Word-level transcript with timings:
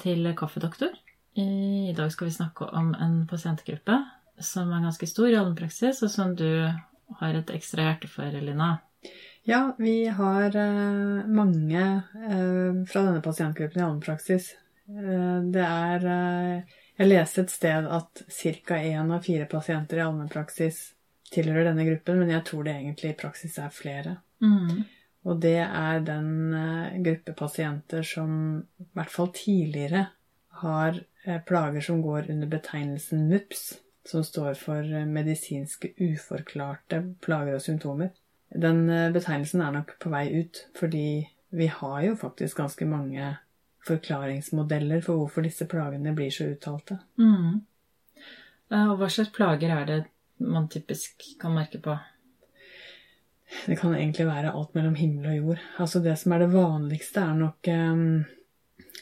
til 0.00 0.26
Kaffedoktor. 0.36 0.96
I 1.38 1.92
dag 1.96 2.10
skal 2.12 2.26
vi 2.26 2.34
snakke 2.34 2.66
om 2.74 2.94
en 2.94 3.22
pasientgruppe 3.30 3.98
som 4.40 4.72
er 4.72 4.84
ganske 4.84 5.06
stor 5.06 5.28
i 5.30 5.36
allmennpraksis, 5.38 6.02
og 6.02 6.10
som 6.10 6.34
du 6.36 6.48
har 7.20 7.36
et 7.36 7.52
ekstra 7.54 7.88
hjerte 7.88 8.08
for, 8.10 8.40
Lina. 8.40 8.78
Ja, 9.48 9.74
vi 9.78 10.06
har 10.06 10.56
eh, 10.56 11.26
mange 11.26 11.82
eh, 12.28 12.80
fra 12.88 13.04
denne 13.06 13.22
pasientgruppen 13.24 13.80
i 13.80 13.84
allmennpraksis. 13.84 14.52
Eh, 14.90 15.40
det 15.52 15.64
er 15.64 16.06
Jeg 17.00 17.08
leste 17.08 17.40
et 17.46 17.50
sted 17.50 17.86
at 17.88 18.22
ca. 18.28 18.76
én 18.76 19.12
av 19.14 19.22
fire 19.24 19.46
pasienter 19.48 19.96
i 19.96 20.04
allmennpraksis 20.04 20.90
tilhører 21.32 21.70
denne 21.70 21.86
gruppen, 21.86 22.18
men 22.20 22.32
jeg 22.34 22.44
tror 22.44 22.66
det 22.66 22.74
egentlig 22.74 23.12
i 23.14 23.20
praksis 23.22 23.56
er 23.58 23.70
flere. 23.72 24.18
Mm. 24.44 24.84
Og 25.28 25.40
det 25.42 25.58
er 25.60 26.00
den 26.04 26.54
eh, 26.56 26.96
gruppe 27.04 27.34
pasienter 27.36 28.04
som 28.06 28.32
i 28.80 28.88
hvert 28.96 29.12
fall 29.12 29.28
tidligere 29.36 30.06
har 30.62 30.96
eh, 31.24 31.40
plager 31.46 31.84
som 31.84 32.00
går 32.02 32.30
under 32.32 32.48
betegnelsen 32.48 33.26
MUPS, 33.28 33.66
som 34.08 34.24
står 34.24 34.56
for 34.60 34.80
eh, 34.80 35.04
medisinske 35.04 35.92
uforklarte 36.00 37.02
plager 37.20 37.58
og 37.58 37.64
symptomer. 37.64 38.14
Den 38.50 38.88
betegnelsen 39.14 39.60
er 39.62 39.76
nok 39.76 39.92
på 40.02 40.10
vei 40.10 40.24
ut, 40.40 40.64
fordi 40.74 41.28
vi 41.54 41.68
har 41.70 42.00
jo 42.02 42.16
faktisk 42.18 42.58
ganske 42.58 42.88
mange 42.88 43.36
forklaringsmodeller 43.86 45.04
for 45.04 45.20
hvorfor 45.20 45.44
disse 45.46 45.68
plagene 45.70 46.14
blir 46.16 46.32
så 46.34 46.48
uttalte. 46.50 46.98
Mm. 47.20 47.60
Og 48.74 48.96
hva 48.98 49.08
slags 49.10 49.30
plager 49.36 49.70
er 49.76 49.86
det 49.86 50.00
man 50.42 50.66
typisk 50.72 51.22
kan 51.38 51.54
merke 51.54 51.78
på? 51.84 51.94
Det 53.66 53.76
kan 53.80 53.94
egentlig 53.94 54.26
være 54.28 54.52
alt 54.54 54.74
mellom 54.74 54.94
himmel 54.94 55.26
og 55.30 55.36
jord. 55.36 55.58
Altså 55.82 55.98
det 56.04 56.18
som 56.20 56.32
er 56.32 56.38
det 56.44 56.52
vanligste, 56.54 57.20
er 57.20 57.34
nok 57.38 57.68
eh, 57.68 57.96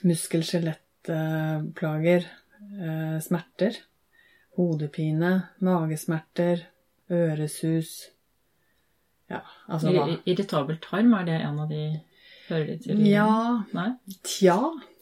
muskel-skjelettplager, 0.09 2.23
eh, 2.81 3.19
smerter, 3.25 3.73
hodepine, 4.59 5.33
magesmerter, 5.65 6.57
øresus 7.11 7.91
Ja, 9.31 9.41
altså 9.69 9.91
hva? 9.95 10.05
Irritabel 10.29 10.77
tarm, 10.83 11.13
er 11.17 11.25
det 11.29 11.39
en 11.41 11.59
av 11.63 11.69
de 11.71 11.83
Hører 12.49 12.79
til? 12.81 13.01
Ja, 13.05 13.29
Nei? 13.77 13.91
tja, 14.25 14.55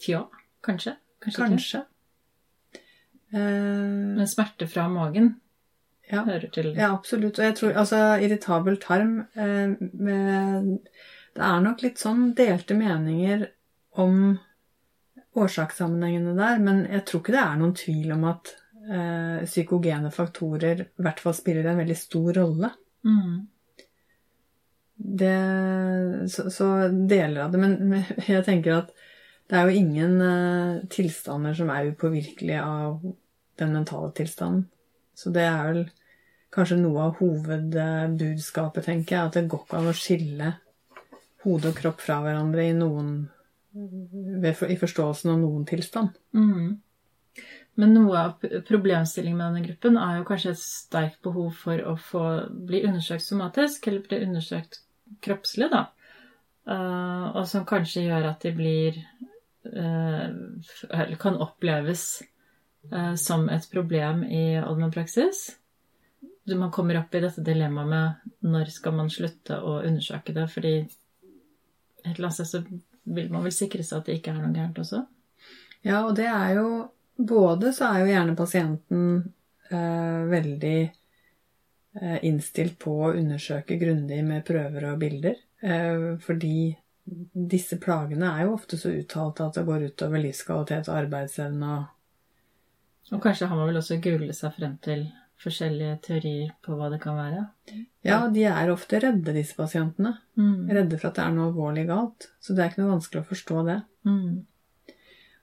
Tja, 0.02 0.24
kanskje? 0.66 0.92
Kanskje, 1.22 1.42
kanskje. 1.46 1.80
Eh, 3.32 4.16
Men 4.18 4.26
smerte 4.30 4.66
fra 4.70 4.88
magen 4.90 5.28
ja. 6.10 6.22
hører 6.26 6.50
til 6.54 6.72
Ja, 6.74 6.92
absolutt. 6.92 7.38
Og 7.38 7.48
jeg 7.48 7.56
tror 7.58 7.78
altså 7.82 8.02
irritabel 8.22 8.78
tarm 8.82 9.18
eh, 9.34 9.74
med, 9.92 10.68
Det 11.34 11.48
er 11.48 11.64
nok 11.64 11.82
litt 11.84 12.02
sånn 12.02 12.30
delte 12.38 12.76
meninger 12.78 13.48
om 14.02 14.36
årsakssammenhengene 15.36 16.32
der, 16.36 16.62
men 16.62 16.86
jeg 16.88 17.04
tror 17.08 17.22
ikke 17.22 17.34
det 17.34 17.42
er 17.42 17.58
noen 17.60 17.74
tvil 17.76 18.14
om 18.14 18.24
at 18.30 18.54
eh, 18.88 19.42
psykogene 19.44 20.12
faktorer 20.14 20.80
i 20.86 21.04
hvert 21.04 21.20
fall 21.20 21.36
spiller 21.36 21.68
en 21.68 21.82
veldig 21.82 21.98
stor 21.98 22.30
rolle. 22.38 22.70
Mm. 23.04 23.34
Det, 24.96 25.34
så, 26.32 26.46
så 26.50 26.70
deler 26.88 27.44
av 27.44 27.52
det. 27.52 27.60
Men 27.60 27.98
jeg 28.32 28.46
tenker 28.46 28.78
at 28.78 28.94
det 29.46 29.58
er 29.58 29.68
jo 29.68 29.82
ingen 29.82 30.16
eh, 30.24 30.86
tilstander 30.90 31.54
som 31.54 31.70
er 31.70 31.92
upåvirkelige 31.92 32.62
av 32.64 33.04
den 33.60 33.76
mentale 33.76 34.10
tilstanden. 34.16 34.66
Så 35.16 35.32
det 35.34 35.46
er 35.48 35.62
vel 35.70 35.82
kanskje 36.54 36.78
noe 36.80 37.08
av 37.08 37.20
hovedbudskapet, 37.20 38.86
tenker 38.88 39.16
jeg. 39.16 39.28
At 39.30 39.38
det 39.38 39.46
går 39.52 39.64
ikke 39.64 39.80
an 39.80 39.90
å 39.90 39.96
skille 39.96 40.52
hode 41.46 41.70
og 41.72 41.78
kropp 41.78 42.02
fra 42.04 42.20
hverandre 42.24 42.68
i 42.68 42.74
noen 42.76 43.14
i 43.76 44.76
forståelsen 44.80 45.34
av 45.34 45.40
noen 45.42 45.66
tilstand. 45.68 46.14
Mm. 46.36 46.76
Men 47.76 47.92
noe 47.92 48.20
av 48.20 48.46
problemstillingen 48.68 49.36
med 49.36 49.50
denne 49.50 49.66
gruppen 49.66 49.98
er 50.00 50.18
jo 50.18 50.28
kanskje 50.28 50.54
et 50.54 50.62
sterkt 50.62 51.18
behov 51.26 51.50
for 51.60 51.82
å 51.84 51.92
få 52.00 52.24
bli 52.68 52.80
undersøkt 52.88 53.26
somatisk, 53.26 53.88
eller 53.90 54.06
bli 54.06 54.22
undersøkt 54.24 54.80
kroppslig, 55.24 55.68
da. 55.74 55.84
Uh, 56.66 57.36
og 57.36 57.44
som 57.46 57.66
kanskje 57.68 58.06
gjør 58.08 58.30
at 58.32 58.42
de 58.42 58.50
blir 58.56 58.96
uh, 59.70 60.32
Eller 60.88 61.14
kan 61.20 61.36
oppleves 61.38 62.16
som 63.18 63.48
et 63.50 63.64
problem 63.72 64.22
i 64.24 64.56
allmennpraksis. 64.60 65.40
Man 66.54 66.70
kommer 66.70 67.00
opp 67.00 67.14
i 67.14 67.22
dette 67.24 67.42
dilemmaet 67.42 67.88
med 67.90 68.50
når 68.52 68.70
skal 68.70 68.94
man 68.94 69.10
slutte 69.10 69.58
å 69.58 69.80
undersøke 69.80 70.34
det, 70.36 70.44
fordi 70.52 70.74
et 72.06 72.12
eller 72.12 72.28
annet 72.28 72.38
sted 72.38 72.50
så 72.50 72.62
vil 73.16 73.30
man 73.32 73.46
vel 73.46 73.54
sikre 73.54 73.84
seg 73.86 74.00
at 74.00 74.08
det 74.08 74.18
ikke 74.18 74.34
er 74.34 74.42
noe 74.42 74.54
gærent 74.54 74.78
også. 74.82 75.02
Ja, 75.86 76.02
og 76.04 76.14
det 76.18 76.28
er 76.30 76.58
jo 76.60 76.68
Både 77.16 77.70
så 77.72 77.86
er 77.88 78.02
jo 78.02 78.08
gjerne 78.10 78.34
pasienten 78.36 79.04
eh, 79.70 80.24
veldig 80.28 80.80
eh, 80.82 82.18
innstilt 82.28 82.74
på 82.76 82.92
å 83.06 83.14
undersøke 83.16 83.78
grundig 83.80 84.18
med 84.20 84.44
prøver 84.44 84.84
og 84.90 84.98
bilder. 85.00 85.38
Eh, 85.64 86.04
fordi 86.20 86.74
disse 87.32 87.78
plagene 87.80 88.34
er 88.34 88.44
jo 88.44 88.58
ofte 88.58 88.76
så 88.76 88.92
uttalte 88.92 89.46
at 89.46 89.56
det 89.56 89.64
går 89.64 89.86
utover 89.88 90.20
livskvalitet 90.26 90.90
og 90.90 90.98
arbeidsevne 90.98 91.70
og 91.78 91.88
Og 93.14 93.22
kanskje 93.22 93.46
har 93.46 93.58
man 93.58 93.68
vel 93.70 93.78
også 93.78 94.00
googlet 94.02 94.36
seg 94.36 94.54
frem 94.56 94.76
til 94.82 95.06
forskjellige 95.42 95.98
teorier 96.06 96.52
på 96.64 96.76
hva 96.78 96.88
det 96.90 96.98
kan 97.02 97.18
være. 97.18 97.42
Ja, 98.06 98.22
de 98.32 98.46
er 98.48 98.72
ofte 98.72 99.00
redde, 99.02 99.34
disse 99.36 99.56
pasientene. 99.58 100.16
Mm. 100.38 100.68
Redde 100.72 100.98
for 100.98 101.10
at 101.10 101.18
det 101.18 101.26
er 101.26 101.34
noe 101.34 101.50
alvorlig 101.50 101.86
galt. 101.90 102.30
Så 102.40 102.56
det 102.56 102.64
er 102.64 102.72
ikke 102.72 102.82
noe 102.82 102.94
vanskelig 102.94 103.22
å 103.22 103.28
forstå 103.30 103.64
det. 103.68 103.76
Mm. 104.08 104.30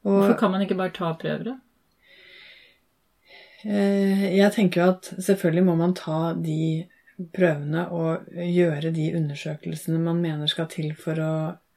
Og 0.04 0.18
Hvorfor 0.18 0.40
kan 0.42 0.52
man 0.56 0.66
ikke 0.66 0.80
bare 0.80 0.96
ta 0.96 1.14
prøver, 1.20 1.54
da? 1.54 1.60
Eh, 3.64 4.26
Jeg 4.36 4.52
tenker 4.58 4.82
jo 4.82 4.90
at 4.98 5.14
selvfølgelig 5.16 5.68
må 5.70 5.78
man 5.80 5.96
ta 5.96 6.34
de 6.36 6.90
prøvene 7.32 7.86
og 7.94 8.26
gjøre 8.34 8.92
de 8.92 9.12
undersøkelsene 9.16 10.02
man 10.02 10.20
mener 10.24 10.50
skal 10.52 10.68
til 10.74 10.90
for 10.98 11.22
å 11.22 11.34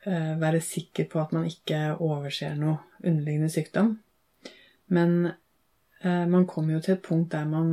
eh, 0.09 0.33
være 0.41 0.65
sikker 0.65 1.07
på 1.13 1.21
at 1.23 1.35
man 1.37 1.47
ikke 1.47 1.99
overser 2.01 2.57
noe 2.59 2.81
underliggende 3.05 3.53
sykdom. 3.53 3.99
Men 4.89 5.35
man 6.05 6.45
kommer 6.47 6.77
jo 6.77 6.81
til 6.85 6.97
et 6.97 7.03
punkt 7.03 7.33
der 7.33 7.47
man 7.49 7.71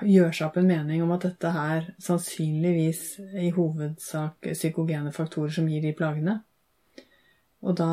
gjør 0.00 0.32
seg 0.32 0.46
opp 0.46 0.56
en 0.60 0.70
mening 0.70 1.02
om 1.04 1.12
at 1.14 1.26
dette 1.26 1.50
er 1.50 1.90
sannsynligvis 2.00 3.02
i 3.42 3.50
hovedsak 3.52 4.48
psykogene 4.54 5.12
faktorer 5.12 5.52
som 5.52 5.68
gir 5.68 5.84
de 5.84 5.92
plagene. 5.96 6.38
Og 7.62 7.76
da 7.78 7.90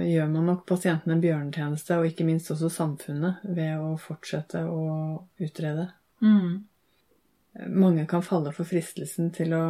gjør 0.00 0.30
man 0.32 0.46
nok 0.48 0.64
pasienten 0.68 1.12
en 1.12 1.20
bjørnetjeneste, 1.20 1.98
og 1.98 2.08
ikke 2.08 2.24
minst 2.24 2.48
også 2.54 2.70
samfunnet, 2.72 3.42
ved 3.44 3.76
å 3.76 3.98
fortsette 4.00 4.62
å 4.64 4.86
utrede. 5.44 5.90
Mm. 6.24 6.64
Mange 7.74 8.06
kan 8.08 8.24
falle 8.24 8.54
for 8.56 8.68
fristelsen 8.68 9.28
til 9.34 9.52
å 9.58 9.64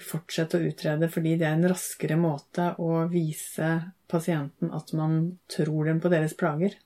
fortsette 0.00 0.56
å 0.56 0.68
utrede 0.70 1.08
fordi 1.12 1.34
det 1.36 1.46
er 1.48 1.56
en 1.58 1.68
raskere 1.68 2.16
måte 2.16 2.70
å 2.80 3.02
vise 3.12 3.68
pasienten 4.08 4.70
at 4.72 4.92
man 4.96 5.18
tror 5.52 5.90
dem 5.90 6.00
på 6.00 6.12
deres 6.12 6.36
plager. 6.38 6.78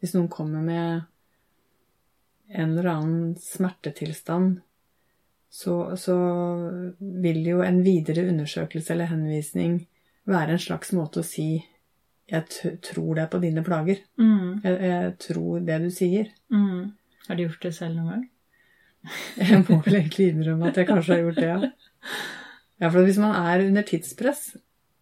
Hvis 0.00 0.14
noen 0.16 0.30
kommer 0.32 0.64
med 0.64 1.02
en 2.50 2.72
eller 2.72 2.90
annen 2.90 3.34
smertetilstand, 3.38 4.60
så, 5.50 5.96
så 5.98 6.16
vil 6.98 7.42
jo 7.46 7.60
en 7.66 7.82
videre 7.84 8.28
undersøkelse 8.30 8.94
eller 8.94 9.10
henvisning 9.10 9.80
være 10.30 10.54
en 10.54 10.62
slags 10.62 10.92
måte 10.94 11.22
å 11.22 11.26
si 11.26 11.66
'jeg 12.30 12.76
tror 12.86 13.14
det 13.14 13.22
er 13.22 13.30
på 13.30 13.40
dine 13.42 13.62
plager'. 13.66 14.04
Mm. 14.18 14.60
Jeg, 14.64 14.76
jeg 14.80 15.14
tror 15.18 15.58
det 15.66 15.78
du 15.82 15.90
sier. 15.90 16.28
Mm. 16.48 16.92
Har 17.26 17.34
du 17.34 17.42
gjort 17.42 17.62
det 17.62 17.74
selv 17.74 17.96
noen 17.96 18.10
gang? 18.10 18.28
Jeg 19.50 19.64
må 19.68 19.80
vel 19.84 19.96
egentlig 19.96 20.28
innrømme 20.28 20.68
at 20.68 20.76
jeg 20.76 20.86
kanskje 20.86 21.14
har 21.14 21.22
gjort 21.22 21.38
det, 21.40 21.46
ja. 21.48 21.70
Ja, 22.80 22.88
for 22.88 23.04
hvis 23.04 23.18
man 23.18 23.32
er 23.32 23.62
under 23.66 23.82
tidspress, 23.82 24.56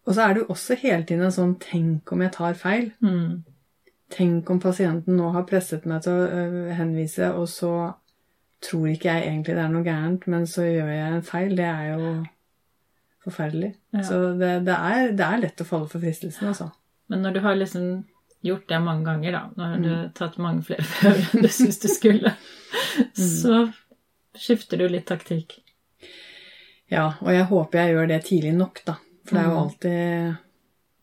og 0.07 0.15
så 0.15 0.21
er 0.23 0.33
det 0.33 0.41
jo 0.41 0.53
også 0.53 0.77
hele 0.79 1.03
tiden 1.03 1.25
en 1.25 1.35
sånn 1.35 1.55
'tenk 1.59 2.11
om 2.11 2.21
jeg 2.21 2.31
tar 2.31 2.53
feil'. 2.53 2.91
Mm. 3.03 3.43
Tenk 4.09 4.49
om 4.49 4.59
pasienten 4.59 5.17
nå 5.19 5.29
har 5.35 5.43
presset 5.49 5.85
meg 5.85 6.01
til 6.05 6.13
å 6.17 6.27
øh, 6.27 6.71
henvise, 6.79 7.27
og 7.37 7.45
så 7.51 7.71
tror 8.65 8.87
ikke 8.91 9.11
jeg 9.13 9.27
egentlig 9.29 9.53
det 9.55 9.63
er 9.63 9.71
noe 9.71 9.85
gærent, 9.85 10.25
men 10.27 10.47
så 10.49 10.65
gjør 10.65 10.89
jeg 10.91 11.11
en 11.19 11.21
feil. 11.27 11.53
Det 11.55 11.67
er 11.69 11.91
jo 11.93 12.13
forferdelig. 13.23 13.69
Ja. 13.95 14.03
Så 14.07 14.17
det, 14.39 14.49
det, 14.67 14.75
er, 14.75 15.11
det 15.15 15.25
er 15.27 15.43
lett 15.45 15.61
å 15.61 15.67
falle 15.67 15.87
for 15.91 16.01
fristelsen, 16.03 16.49
altså. 16.51 16.71
Men 17.09 17.21
når 17.25 17.37
du 17.37 17.39
har 17.45 17.55
liksom 17.59 17.85
gjort 18.45 18.67
det 18.71 18.79
mange 18.81 19.05
ganger, 19.05 19.35
da, 19.35 19.41
når 19.59 19.77
du 19.83 19.89
har 19.93 20.09
tatt 20.17 20.37
mange 20.41 20.63
flere 20.67 20.85
prøver 20.89 21.23
enn 21.35 21.45
du 21.45 21.49
syns 21.53 21.79
du 21.83 21.87
skulle, 21.91 22.33
så 23.19 23.63
skifter 24.39 24.79
du 24.81 24.87
litt 24.89 25.07
taktikk. 25.09 25.57
Ja, 26.89 27.11
og 27.21 27.29
jeg 27.35 27.45
håper 27.51 27.83
jeg 27.83 27.93
gjør 27.95 28.07
det 28.09 28.21
tidlig 28.25 28.53
nok, 28.57 28.81
da. 28.87 28.95
For 29.27 29.35
det 29.37 29.41
er 29.43 29.49
jo 29.51 29.57
Mm. 29.57 29.63
alltid 29.63 30.37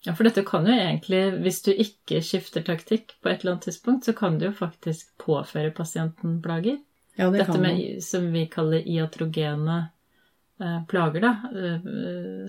Ja, 0.07 0.15
for 0.15 0.23
dette 0.29 0.45
kan 0.47 0.63
jo 0.69 0.73
egentlig, 0.73 1.33
hvis 1.43 1.63
du 1.67 1.73
ikke 1.75 2.21
skifter 2.23 2.63
taktikk 2.63 3.17
på 3.19 3.29
et 3.29 3.41
eller 3.43 3.53
annet 3.57 3.65
tidspunkt, 3.67 4.05
så 4.07 4.13
kan 4.15 4.39
du 4.39 4.45
jo 4.47 4.53
faktisk 4.55 5.19
påføre 5.19 5.75
pasienten 5.75 6.39
plager. 6.45 6.79
Ja, 7.17 7.31
det 7.33 7.39
Dette 7.43 7.59
med 7.59 8.05
som 8.05 8.31
vi 8.31 8.47
kaller 8.53 8.83
iatrogene 8.87 9.91
eh, 10.61 10.85
plager, 10.87 11.21
da, 11.25 11.35
eh, 11.51 11.81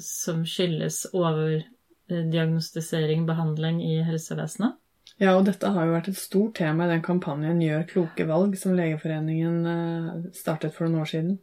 som 0.04 0.46
skyldes 0.46 1.06
overdiagnostisering, 1.18 3.26
behandling 3.26 3.82
i 3.88 4.04
helsevesenet. 4.06 4.74
Ja, 5.18 5.34
og 5.34 5.46
dette 5.48 5.68
har 5.74 5.86
jo 5.88 5.94
vært 5.96 6.10
et 6.12 6.18
stort 6.20 6.56
tema 6.60 6.86
i 6.86 6.92
den 6.92 7.02
kampanjen 7.02 7.62
Gjør 7.64 7.88
kloke 7.90 8.26
valg, 8.30 8.58
som 8.60 8.76
Legeforeningen 8.78 9.66
eh, 9.72 10.12
startet 10.38 10.74
for 10.76 10.86
noen 10.86 11.02
år 11.02 11.10
siden. 11.16 11.40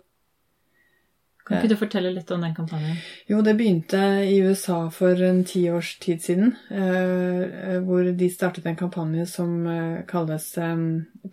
Kan 1.45 1.59
ikke 1.61 1.75
du 1.75 1.77
fortelle 1.77 2.09
litt 2.15 2.31
om 2.33 2.41
den 2.41 2.55
kampanjen? 2.57 3.01
Jo, 3.29 3.43
det 3.45 3.53
begynte 3.59 3.99
i 4.25 4.39
USA 4.41 4.79
for 4.93 5.19
en 5.27 5.43
ti 5.45 5.67
års 5.69 5.91
tid 6.01 6.23
siden, 6.25 6.55
eh, 6.73 7.83
hvor 7.85 8.07
de 8.17 8.29
startet 8.33 8.65
en 8.71 8.79
kampanje 8.81 9.27
som 9.29 9.67
eh, 9.69 9.99
kalles 10.09 10.47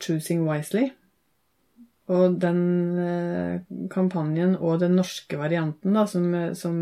Choosing 0.03 0.43
Wisely. 0.49 0.89
Og 2.11 2.35
den 2.43 2.59
eh, 2.99 3.61
kampanjen 3.93 4.57
og 4.59 4.81
den 4.83 4.97
norske 4.99 5.39
varianten 5.39 5.95
da, 5.95 6.03
som, 6.11 6.27
som 6.59 6.81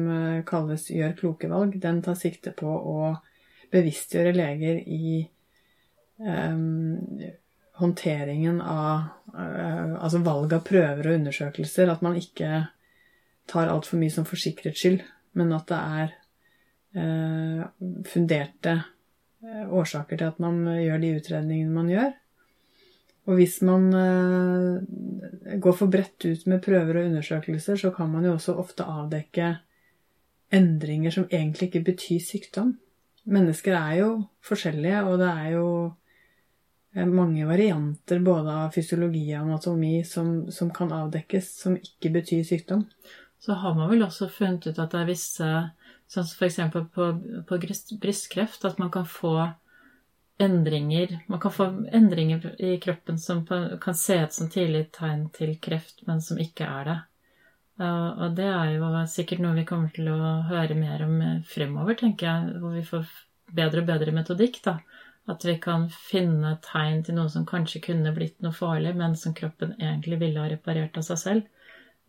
kalles 0.49 0.87
Gjør 0.89 1.13
kloke 1.21 1.51
valg, 1.53 1.77
den 1.77 2.01
tar 2.01 2.17
sikte 2.17 2.55
på 2.57 2.65
å 2.65 3.13
bevisstgjøre 3.69 4.33
leger 4.33 4.81
i 4.89 5.19
um, 6.17 6.97
håndteringen 7.77 8.57
av 8.65 9.13
Altså 9.29 10.23
valg 10.25 10.55
av 10.55 10.63
prøver 10.65 11.05
og 11.05 11.19
undersøkelser. 11.19 11.91
At 11.93 12.01
man 12.01 12.15
ikke 12.17 12.63
tar 13.49 13.71
altfor 13.71 13.99
mye 14.01 14.13
som 14.13 14.27
for 14.27 14.39
sikkerhets 14.39 14.81
skyld, 14.83 15.03
men 15.39 15.53
at 15.55 15.69
det 15.71 15.81
er 15.99 16.15
eh, 17.01 17.61
funderte 18.09 18.75
eh, 19.43 19.65
årsaker 19.65 20.19
til 20.19 20.31
at 20.31 20.41
man 20.43 20.63
gjør 20.77 21.03
de 21.03 21.13
utredningene 21.19 21.75
man 21.75 21.91
gjør. 21.91 22.11
Og 23.29 23.37
hvis 23.37 23.59
man 23.61 23.89
eh, 23.93 25.57
går 25.61 25.75
for 25.77 25.91
bredt 25.91 26.25
ut 26.25 26.45
med 26.49 26.63
prøver 26.65 26.97
og 26.97 27.09
undersøkelser, 27.11 27.77
så 27.77 27.91
kan 27.93 28.09
man 28.09 28.25
jo 28.25 28.33
også 28.33 28.57
ofte 28.57 28.87
avdekke 28.89 29.51
endringer 30.55 31.13
som 31.13 31.27
egentlig 31.29 31.69
ikke 31.69 31.85
betyr 31.91 32.23
sykdom. 32.25 32.73
Mennesker 33.29 33.75
er 33.77 33.99
jo 33.99 34.09
forskjellige, 34.41 35.03
og 35.05 35.19
det 35.21 35.29
er 35.29 35.49
jo 35.53 35.67
eh, 36.95 37.05
mange 37.05 37.45
varianter 37.45 38.23
både 38.25 38.55
av 38.63 38.73
fysiologi 38.73 39.27
og 39.35 39.43
anatomi 39.43 39.99
som, 40.07 40.49
som 40.49 40.73
kan 40.73 40.93
avdekkes, 40.95 41.53
som 41.61 41.77
ikke 41.77 42.15
betyr 42.17 42.41
sykdom 42.47 42.87
så 43.39 43.55
har 43.61 43.75
man 43.75 43.89
vel 43.91 44.03
også 44.03 44.27
funnet 44.31 44.67
ut 44.67 44.79
at 44.79 44.91
det 44.93 45.01
er 45.01 45.09
visse 45.09 45.49
Sånn 46.09 46.25
som 46.25 46.39
f.eks. 46.41 46.55
på, 46.73 47.05
på 47.45 47.57
brystkreft, 48.01 48.63
at 48.65 48.79
man 48.81 48.89
kan 48.89 49.05
få 49.05 49.33
endringer 50.41 51.19
Man 51.27 51.41
kan 51.43 51.51
få 51.53 51.67
endringer 51.93 52.47
i 52.57 52.79
kroppen 52.81 53.19
som 53.21 53.43
kan 53.45 53.95
se 53.95 54.17
ut 54.23 54.33
som 54.33 54.49
tidlig 54.49 54.87
tegn 54.95 55.27
til 55.35 55.51
kreft, 55.61 56.01
men 56.07 56.23
som 56.25 56.39
ikke 56.41 56.65
er 56.65 56.87
det. 56.87 56.97
Og 57.85 58.33
det 58.39 58.47
er 58.47 58.71
jo 58.77 58.89
sikkert 59.11 59.43
noe 59.43 59.57
vi 59.59 59.67
kommer 59.67 59.91
til 59.93 60.09
å 60.11 60.31
høre 60.49 60.79
mer 60.79 61.03
om 61.05 61.21
fremover, 61.47 61.99
tenker 61.99 62.27
jeg, 62.27 62.57
hvor 62.63 62.73
vi 62.73 62.87
får 62.87 63.13
bedre 63.59 63.83
og 63.83 63.91
bedre 63.91 64.15
metodikk, 64.15 64.61
da. 64.65 64.79
At 65.29 65.45
vi 65.45 65.59
kan 65.61 65.85
finne 65.93 66.55
tegn 66.65 67.03
til 67.05 67.19
noe 67.19 67.29
som 67.29 67.45
kanskje 67.45 67.83
kunne 67.85 68.15
blitt 68.15 68.39
noe 68.41 68.55
farlig, 68.55 68.95
men 68.97 69.13
som 69.19 69.35
kroppen 69.37 69.75
egentlig 69.77 70.23
ville 70.23 70.41
ha 70.41 70.49
reparert 70.49 70.97
av 70.97 71.05
seg 71.05 71.21
selv 71.21 71.58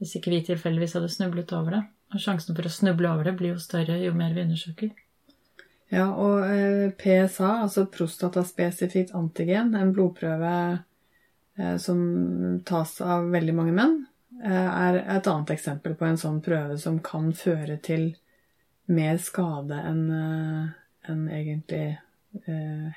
hvis 0.01 0.17
ikke 0.17 0.33
vi 0.33 0.41
tilfeldigvis 0.49 0.97
hadde 0.97 1.13
snublet 1.13 1.53
over 1.57 1.77
det. 1.77 1.85
Og 2.11 2.23
sjansen 2.25 2.57
for 2.57 2.67
å 2.67 2.73
snuble 2.73 3.11
over 3.13 3.29
det 3.29 3.37
blir 3.39 3.55
jo 3.55 3.63
større 3.63 4.01
jo 4.01 4.15
mer 4.17 4.33
vi 4.35 4.45
undersøker. 4.47 4.91
Ja, 5.91 6.07
og 6.15 6.45
eh, 6.47 6.93
PSA, 6.95 7.51
altså 7.65 7.85
prostataspesifikt 7.91 9.13
antigen, 9.19 9.75
en 9.75 9.91
blodprøve 9.95 10.53
eh, 11.59 11.77
som 11.83 12.03
tas 12.67 12.95
av 13.03 13.27
veldig 13.33 13.55
mange 13.59 13.75
menn, 13.75 13.97
eh, 14.39 14.69
er 14.71 15.01
et 15.03 15.31
annet 15.31 15.51
eksempel 15.57 15.97
på 15.99 16.07
en 16.07 16.21
sånn 16.21 16.39
prøve 16.47 16.79
som 16.79 17.01
kan 17.03 17.33
føre 17.35 17.81
til 17.83 18.13
mer 18.91 19.19
skade 19.23 19.77
enn 19.87 20.07
en 20.11 21.21
egentlig 21.31 21.99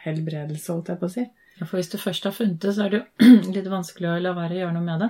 helbredelse, 0.03 0.69
holdt 0.69 0.89
jeg 0.89 0.99
på 1.01 1.09
å 1.09 1.13
si. 1.13 1.23
Ja, 1.59 1.67
For 1.67 1.77
hvis 1.77 1.91
du 1.91 1.99
først 2.01 2.25
har 2.25 2.33
funnet 2.33 2.61
det, 2.63 2.73
så 2.75 2.85
er 2.85 2.93
det 2.93 3.01
jo 3.01 3.29
litt 3.55 3.69
vanskelig 3.69 4.09
å 4.09 4.17
la 4.23 4.33
være 4.37 4.57
å 4.57 4.61
gjøre 4.63 4.75
noe 4.77 4.87
med 4.87 5.03
det. 5.03 5.09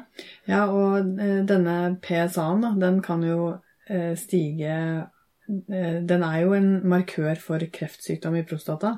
Ja, 0.50 0.66
og 0.68 1.22
eh, 1.24 1.40
denne 1.48 1.78
PSA-en, 2.04 2.68
den 2.82 3.00
kan 3.06 3.24
jo 3.26 3.54
eh, 3.88 4.14
stige 4.20 4.76
eh, 4.76 5.98
Den 6.04 6.28
er 6.28 6.38
jo 6.44 6.54
en 6.58 6.70
markør 6.90 7.40
for 7.40 7.64
kreftsykdom 7.78 8.38
i 8.40 8.46
prostata, 8.48 8.98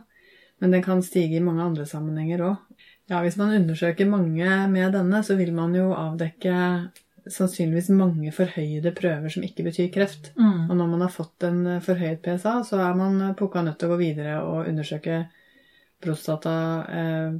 men 0.63 0.73
den 0.73 0.83
kan 0.85 1.03
stige 1.05 1.37
i 1.37 1.43
mange 1.43 1.65
andre 1.65 1.87
sammenhenger 1.89 2.45
òg. 2.49 2.83
Ja, 3.11 3.21
hvis 3.21 3.37
man 3.37 3.53
undersøker 3.53 4.07
mange 4.09 4.49
med 4.71 4.95
denne, 4.97 5.21
så 5.21 5.37
vil 5.37 5.51
man 5.53 5.75
jo 5.77 5.91
avdekke 5.93 6.55
sannsynligvis 7.29 7.91
mange 7.93 8.31
forhøyede 8.33 8.93
prøver 8.97 9.33
som 9.33 9.45
ikke 9.45 9.65
betyr 9.65 9.91
kreft. 9.93 10.31
Mm. 10.37 10.69
Og 10.69 10.75
når 10.77 10.89
man 10.89 11.03
har 11.05 11.13
fått 11.13 11.45
en 11.45 11.59
forhøyet 11.85 12.21
PSA, 12.25 12.59
så 12.65 12.81
er 12.81 12.97
man 12.97 13.21
pukka 13.37 13.61
nødt 13.65 13.77
til 13.81 13.89
å 13.89 13.93
gå 13.93 13.99
videre 14.01 14.39
og 14.45 14.69
undersøke 14.69 15.23
prostata 16.01 16.85
eh, 16.85 17.33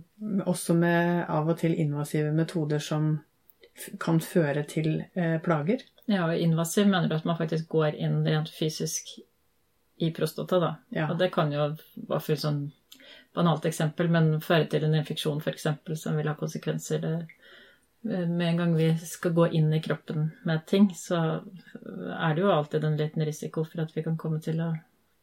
også 0.46 0.74
med 0.74 1.26
av 1.30 1.50
og 1.50 1.60
til 1.60 1.76
invasive 1.80 2.32
metoder 2.36 2.80
som 2.84 3.18
kan 4.00 4.22
føre 4.24 4.64
til 4.70 5.04
eh, 5.14 5.38
plager. 5.44 5.84
Ja, 6.06 6.28
og 6.30 6.40
invasiv 6.40 6.88
mener 6.88 7.10
du 7.10 7.18
at 7.18 7.28
man 7.28 7.38
faktisk 7.38 7.68
går 7.74 7.98
inn 8.00 8.22
rent 8.28 8.52
fysisk 8.54 9.18
i 9.98 10.12
prostata, 10.16 10.60
da. 10.60 10.72
Ja. 10.96 11.10
Og 11.12 11.20
det 11.20 11.32
kan 11.36 11.52
jo 11.54 11.72
være 12.08 12.22
for 12.22 12.36
et 12.36 12.44
sånn 12.44 12.62
banalt 13.36 13.68
eksempel, 13.68 14.10
men 14.12 14.38
føre 14.44 14.68
til 14.72 14.86
en 14.88 14.96
infeksjon 14.96 15.42
f.eks. 15.44 15.68
som 16.00 16.20
vil 16.20 16.30
ha 16.32 16.36
konsekvenser. 16.40 17.04
Det, 17.04 17.16
eh, 18.08 18.28
med 18.30 18.48
en 18.54 18.62
gang 18.64 18.78
vi 18.80 18.92
skal 19.04 19.36
gå 19.36 19.50
inn 19.60 19.74
i 19.76 19.84
kroppen 19.84 20.30
med 20.48 20.66
ting, 20.70 20.92
så 20.96 21.42
er 22.16 22.36
det 22.36 22.46
jo 22.46 22.54
alltid 22.54 22.88
en 22.88 23.00
liten 23.02 23.28
risiko 23.28 23.66
for 23.68 23.84
at 23.84 23.92
vi 23.96 24.06
kan 24.06 24.18
komme 24.18 24.40
til 24.44 24.64
å 24.64 24.72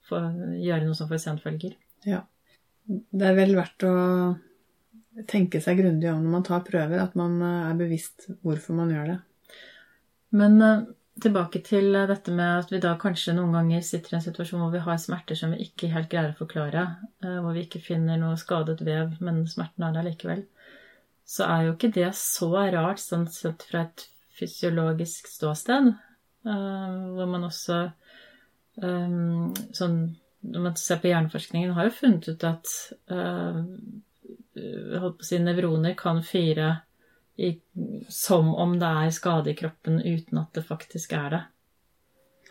få 0.08 0.20
gjøre 0.60 0.84
noe 0.84 0.98
som 0.98 1.08
får 1.08 1.24
senfølger. 1.24 1.78
Ja 2.04 2.26
det 2.88 3.28
er 3.28 3.36
vel 3.36 3.54
verdt 3.56 3.84
å 3.86 3.92
tenke 5.28 5.60
seg 5.62 5.78
grundig 5.82 6.08
om 6.10 6.22
når 6.22 6.34
man 6.38 6.46
tar 6.46 6.64
prøver, 6.66 6.98
at 7.02 7.14
man 7.18 7.36
eh, 7.44 7.68
er 7.68 7.78
bevisst 7.78 8.30
hvorfor 8.42 8.76
man 8.78 8.92
gjør 8.94 9.12
det. 9.12 9.18
Men 10.38 10.56
uh, 10.64 10.84
tilbake 11.22 11.60
til 11.66 11.92
dette 12.08 12.32
med 12.32 12.62
at 12.62 12.72
vi 12.72 12.80
da 12.82 12.94
kanskje 13.00 13.34
noen 13.36 13.52
ganger 13.52 13.84
sitter 13.84 14.14
i 14.14 14.18
en 14.18 14.24
situasjon 14.24 14.62
hvor 14.62 14.72
vi 14.72 14.80
har 14.86 15.00
smerter 15.00 15.36
som 15.38 15.52
vi 15.52 15.66
ikke 15.66 15.90
helt 15.92 16.08
greier 16.12 16.32
å 16.32 16.38
forklare, 16.38 16.86
hvor 17.20 17.52
vi 17.52 17.66
ikke 17.66 17.82
finner 17.84 18.16
noe 18.18 18.38
skadet 18.40 18.80
vev, 18.86 19.18
men 19.20 19.42
smerten 19.50 19.84
er 19.84 19.92
der 19.92 20.08
likevel, 20.08 20.46
så 21.28 21.44
er 21.52 21.66
jo 21.66 21.74
ikke 21.76 21.92
det 21.98 22.08
så 22.16 22.48
rart 22.72 23.02
sånn 23.02 23.28
sett 23.30 23.66
fra 23.68 23.84
et 23.84 24.06
fysiologisk 24.40 25.28
ståsted, 25.28 25.92
hvor 26.48 27.28
man 27.28 27.44
også 27.44 27.82
sånn 28.80 30.00
når 30.42 30.64
man 30.66 30.76
ser 30.76 30.98
på 31.02 31.10
hjerneforskningen, 31.10 31.74
har 31.76 31.88
jo 31.88 31.94
funnet 31.96 32.28
ut 32.28 32.44
at 32.46 32.72
uh, 33.12 33.62
holdt 34.54 35.20
på 35.20 35.24
å 35.24 35.28
si, 35.28 35.38
nevroner 35.42 35.94
kan 35.98 36.22
fire 36.26 36.74
i, 37.40 37.54
som 38.12 38.52
om 38.54 38.76
det 38.80 38.90
er 39.04 39.14
skade 39.14 39.52
i 39.52 39.56
kroppen, 39.58 40.02
uten 40.02 40.42
at 40.42 40.52
det 40.56 40.66
faktisk 40.66 41.14
er 41.16 41.30
det. 41.36 41.42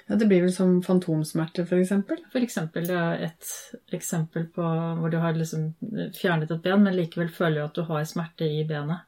Ja, 0.07 0.15
Det 0.15 0.25
blir 0.27 0.41
vel 0.41 0.53
som 0.53 0.79
fantomsmerter, 0.83 1.63
f.eks.? 1.63 1.91
Eksempel. 2.41 2.87
Det 2.87 2.97
er 2.97 3.27
et 3.29 3.51
eksempel 3.95 4.47
på 4.55 4.65
hvor 4.99 5.13
du 5.13 5.19
har 5.21 5.37
liksom 5.37 5.73
fjernet 6.17 6.51
et 6.51 6.63
ben, 6.63 6.81
men 6.83 6.97
likevel 6.97 7.29
føler 7.31 7.61
du 7.61 7.67
at 7.67 7.77
du 7.77 7.85
har 7.87 8.07
smerte 8.09 8.49
i 8.49 8.65
benet. 8.67 9.07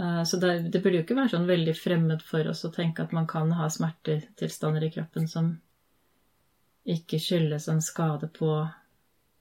Uh, 0.00 0.24
så 0.26 0.40
det, 0.42 0.72
det 0.74 0.82
burde 0.82 0.98
jo 0.98 1.04
ikke 1.04 1.16
være 1.20 1.36
sånn 1.36 1.46
veldig 1.46 1.76
fremmed 1.78 2.24
for 2.26 2.50
oss 2.50 2.64
å 2.66 2.72
tenke 2.74 3.04
at 3.04 3.14
man 3.14 3.28
kan 3.30 3.52
ha 3.54 3.68
smertetilstander 3.70 4.88
i 4.88 4.90
kroppen 4.96 5.30
som 5.30 5.54
ikke 6.84 7.20
skyldes 7.22 7.68
en 7.72 7.82
skade 7.84 8.28
på 8.34 8.50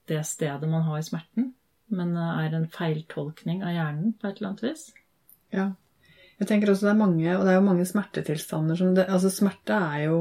det 0.07 0.21
stedet 0.27 0.67
man 0.69 0.85
har 0.87 0.99
i 0.99 1.05
smerten, 1.05 1.53
men 1.93 2.15
er 2.17 2.55
en 2.55 2.67
feiltolkning 2.71 3.63
av 3.63 3.73
hjernen 3.75 4.13
på 4.19 4.27
et 4.27 4.39
eller 4.39 4.51
annet 4.51 4.65
vis. 4.65 4.85
Ja. 5.53 5.71
Jeg 6.39 6.49
tenker 6.49 6.73
også 6.73 6.89
det 6.89 6.93
er 6.93 6.99
mange, 6.99 7.27
og 7.37 7.43
det 7.45 7.53
er 7.53 7.59
jo 7.59 7.67
mange 7.67 7.85
smertetilstander 7.87 8.79
som 8.79 8.95
det, 8.97 9.05
Altså, 9.07 9.31
smerte 9.31 9.77
er 9.77 10.07
jo 10.07 10.17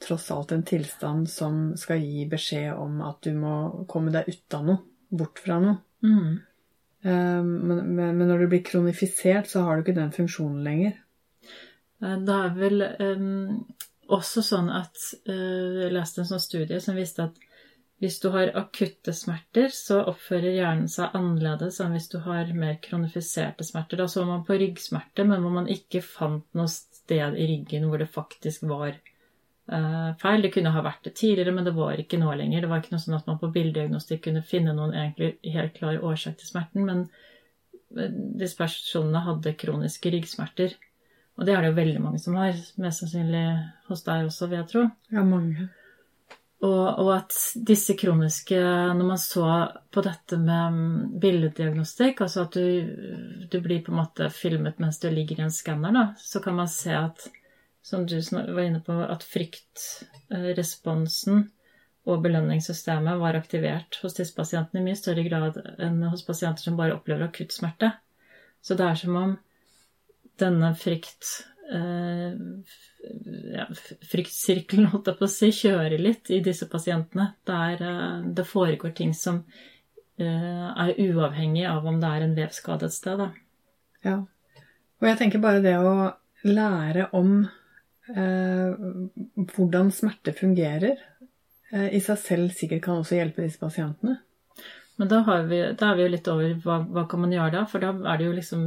tross 0.00 0.30
alt 0.32 0.54
en 0.54 0.62
tilstand 0.64 1.28
som 1.28 1.58
skal 1.76 2.00
gi 2.00 2.24
beskjed 2.30 2.72
om 2.72 3.02
at 3.04 3.20
du 3.26 3.34
må 3.36 3.84
komme 3.90 4.12
deg 4.14 4.30
ut 4.30 4.56
av 4.56 4.64
noe, 4.68 4.84
bort 5.10 5.42
fra 5.42 5.58
noe. 5.60 5.76
Mm. 6.06 6.38
Um, 7.02 7.50
men, 7.68 7.82
men, 7.96 8.22
når 8.28 8.44
du 8.44 8.50
blir 8.52 8.64
kronifisert, 8.64 9.50
så 9.50 9.66
har 9.66 9.76
du 9.76 9.84
ikke 9.84 9.98
den 9.98 10.14
funksjonen 10.14 10.64
lenger. 10.64 10.96
Eh, 12.00 12.16
det 12.24 12.36
er 12.36 12.56
vel 12.56 12.86
um, 13.00 13.60
også 14.16 14.42
sånn 14.44 14.70
at 14.72 14.98
uh, 15.28 15.84
Jeg 15.84 15.94
leste 15.94 16.22
en 16.22 16.28
sånn 16.32 16.42
studie 16.42 16.80
som 16.82 16.98
viste 16.98 17.28
at 17.28 17.38
hvis 18.00 18.16
du 18.22 18.30
har 18.32 18.54
akutte 18.56 19.12
smerter, 19.12 19.68
så 19.76 19.98
oppfører 20.08 20.54
hjernen 20.56 20.86
seg 20.88 21.12
annerledes 21.18 21.82
enn 21.84 21.92
hvis 21.92 22.08
du 22.08 22.16
har 22.24 22.48
mer 22.56 22.78
kronifiserte 22.80 23.66
smerter. 23.66 24.00
Da 24.00 24.06
så 24.08 24.24
man 24.24 24.46
på 24.46 24.56
ryggsmerter, 24.56 25.28
men 25.28 25.44
hvor 25.44 25.52
man 25.52 25.68
ikke 25.68 26.00
fant 26.00 26.46
noe 26.56 26.70
sted 26.72 27.36
i 27.36 27.48
ryggen 27.50 27.84
hvor 27.90 28.00
det 28.00 28.08
faktisk 28.08 28.64
var 28.70 28.94
uh, 28.96 30.16
feil. 30.22 30.46
Det 30.46 30.52
kunne 30.54 30.72
ha 30.72 30.84
vært 30.86 31.10
det 31.10 31.12
tidligere, 31.20 31.52
men 31.52 31.68
det 31.68 31.76
var 31.76 32.00
ikke 32.00 32.22
nå 32.22 32.32
lenger. 32.40 32.64
Det 32.64 32.72
var 32.72 32.80
ikke 32.80 32.94
noe 32.96 33.04
sånn 33.04 33.18
at 33.18 33.28
man 33.28 33.42
på 33.42 33.52
bildediagnostikk 33.58 34.24
kunne 34.30 34.46
finne 34.48 34.72
noen 34.78 34.96
egentlig 34.96 35.34
helt 35.52 35.76
klar 35.76 36.00
årsak 36.00 36.40
til 36.40 36.54
smerten, 36.54 36.88
men 36.88 37.04
disse 37.90 38.56
personene 38.56 39.26
hadde 39.26 39.58
kroniske 39.60 40.12
ryggsmerter. 40.14 40.76
Og 41.40 41.46
det 41.48 41.54
er 41.56 41.64
det 41.64 41.70
jo 41.70 41.76
veldig 41.78 42.00
mange 42.04 42.18
som 42.20 42.34
har, 42.36 42.52
mest 42.84 43.00
sannsynlig 43.00 43.46
hos 43.88 44.02
deg 44.04 44.26
også, 44.28 44.44
vil 44.50 44.58
jeg 44.60 44.68
tro. 44.68 44.82
Ja, 45.08 45.22
mange. 45.24 45.70
Og, 46.60 46.98
og, 47.00 47.08
at 47.14 47.32
disse 47.64 47.94
kroniske 47.96 48.60
Når 48.60 49.06
man 49.08 49.16
så 49.16 49.72
på 49.88 50.02
dette 50.04 50.36
med 50.36 50.74
mm, 50.74 51.16
billeddiagnostikk, 51.22 52.20
altså 52.26 52.44
at 52.44 52.52
du, 52.52 52.60
du, 53.48 53.56
blir 53.64 53.80
på 53.86 53.94
en 53.94 54.02
måte 54.02 54.28
filmet 54.34 54.76
mens 54.82 54.98
du 55.00 55.08
ligger 55.08 55.40
i 55.40 55.46
en 55.46 55.56
skanner, 55.56 55.92
da, 55.96 56.12
så 56.20 56.40
kan 56.44 56.54
man 56.60 56.68
se 56.68 56.92
at, 56.92 57.24
som 57.80 58.04
du 58.04 58.20
var 58.20 58.60
inne 58.66 58.84
på, 58.84 58.92
at 58.92 59.24
fryktresponsen 59.24 61.48
og 62.04 62.22
belønningssystemet 62.24 63.18
var 63.20 63.34
aktivert 63.40 63.96
hos 64.02 64.14
disse 64.20 64.36
pasientene 64.36 64.80
i 64.82 64.84
mye 64.90 65.00
større 65.00 65.24
grad 65.24 65.56
enn 65.80 66.02
hos 66.12 66.26
pasienter 66.28 66.62
som 66.68 66.76
bare 66.76 66.94
opplever 66.98 67.24
akutt 67.30 67.52
smerte. 67.56 67.88
Så 68.60 68.76
det 68.76 68.84
er 68.84 68.96
som 69.00 69.16
om 69.16 69.40
denne 70.40 70.72
frykt 70.78 71.28
eh, 71.72 72.32
ja, 73.54 73.66
fryktsirkelen, 74.10 74.90
holdt 74.92 75.10
jeg 75.10 75.18
på 75.20 75.26
å 75.26 75.32
si, 75.32 75.50
kjører 75.54 76.00
litt 76.00 76.30
i 76.32 76.40
disse 76.44 76.68
pasientene. 76.70 77.32
Der 77.48 77.84
eh, 77.86 78.26
det 78.36 78.46
foregår 78.48 78.94
ting 78.96 79.14
som 79.16 79.42
eh, 80.20 80.66
er 80.70 80.96
uavhengig 80.98 81.66
av 81.70 81.86
om 81.88 82.00
det 82.02 82.10
er 82.10 82.26
en 82.26 82.36
vevskade 82.38 82.90
et 82.90 82.96
sted. 82.96 83.22
Da. 83.22 83.30
Ja. 84.06 84.18
Og 85.00 85.08
jeg 85.08 85.20
tenker 85.20 85.42
bare 85.42 85.62
det 85.64 85.76
å 85.80 85.94
lære 86.46 87.10
om 87.16 87.38
eh, 87.44 88.90
hvordan 89.54 89.92
smerte 89.94 90.34
fungerer, 90.36 91.00
eh, 91.72 91.88
i 91.96 92.02
seg 92.04 92.20
selv 92.20 92.56
sikkert 92.56 92.84
kan 92.84 93.00
også 93.00 93.20
hjelpe 93.20 93.44
disse 93.44 93.60
pasientene. 93.60 94.20
Men 95.00 95.08
da, 95.08 95.22
vi, 95.48 95.62
da 95.80 95.90
er 95.90 95.96
vi 95.96 96.04
jo 96.04 96.12
litt 96.12 96.26
over 96.28 96.56
hva, 96.60 96.82
hva 96.84 97.06
kan 97.08 97.22
man 97.22 97.32
gjøre 97.32 97.54
da? 97.54 97.64
For 97.68 97.80
da 97.80 97.94
er 98.12 98.20
det 98.20 98.26
jo 98.26 98.36
liksom 98.36 98.64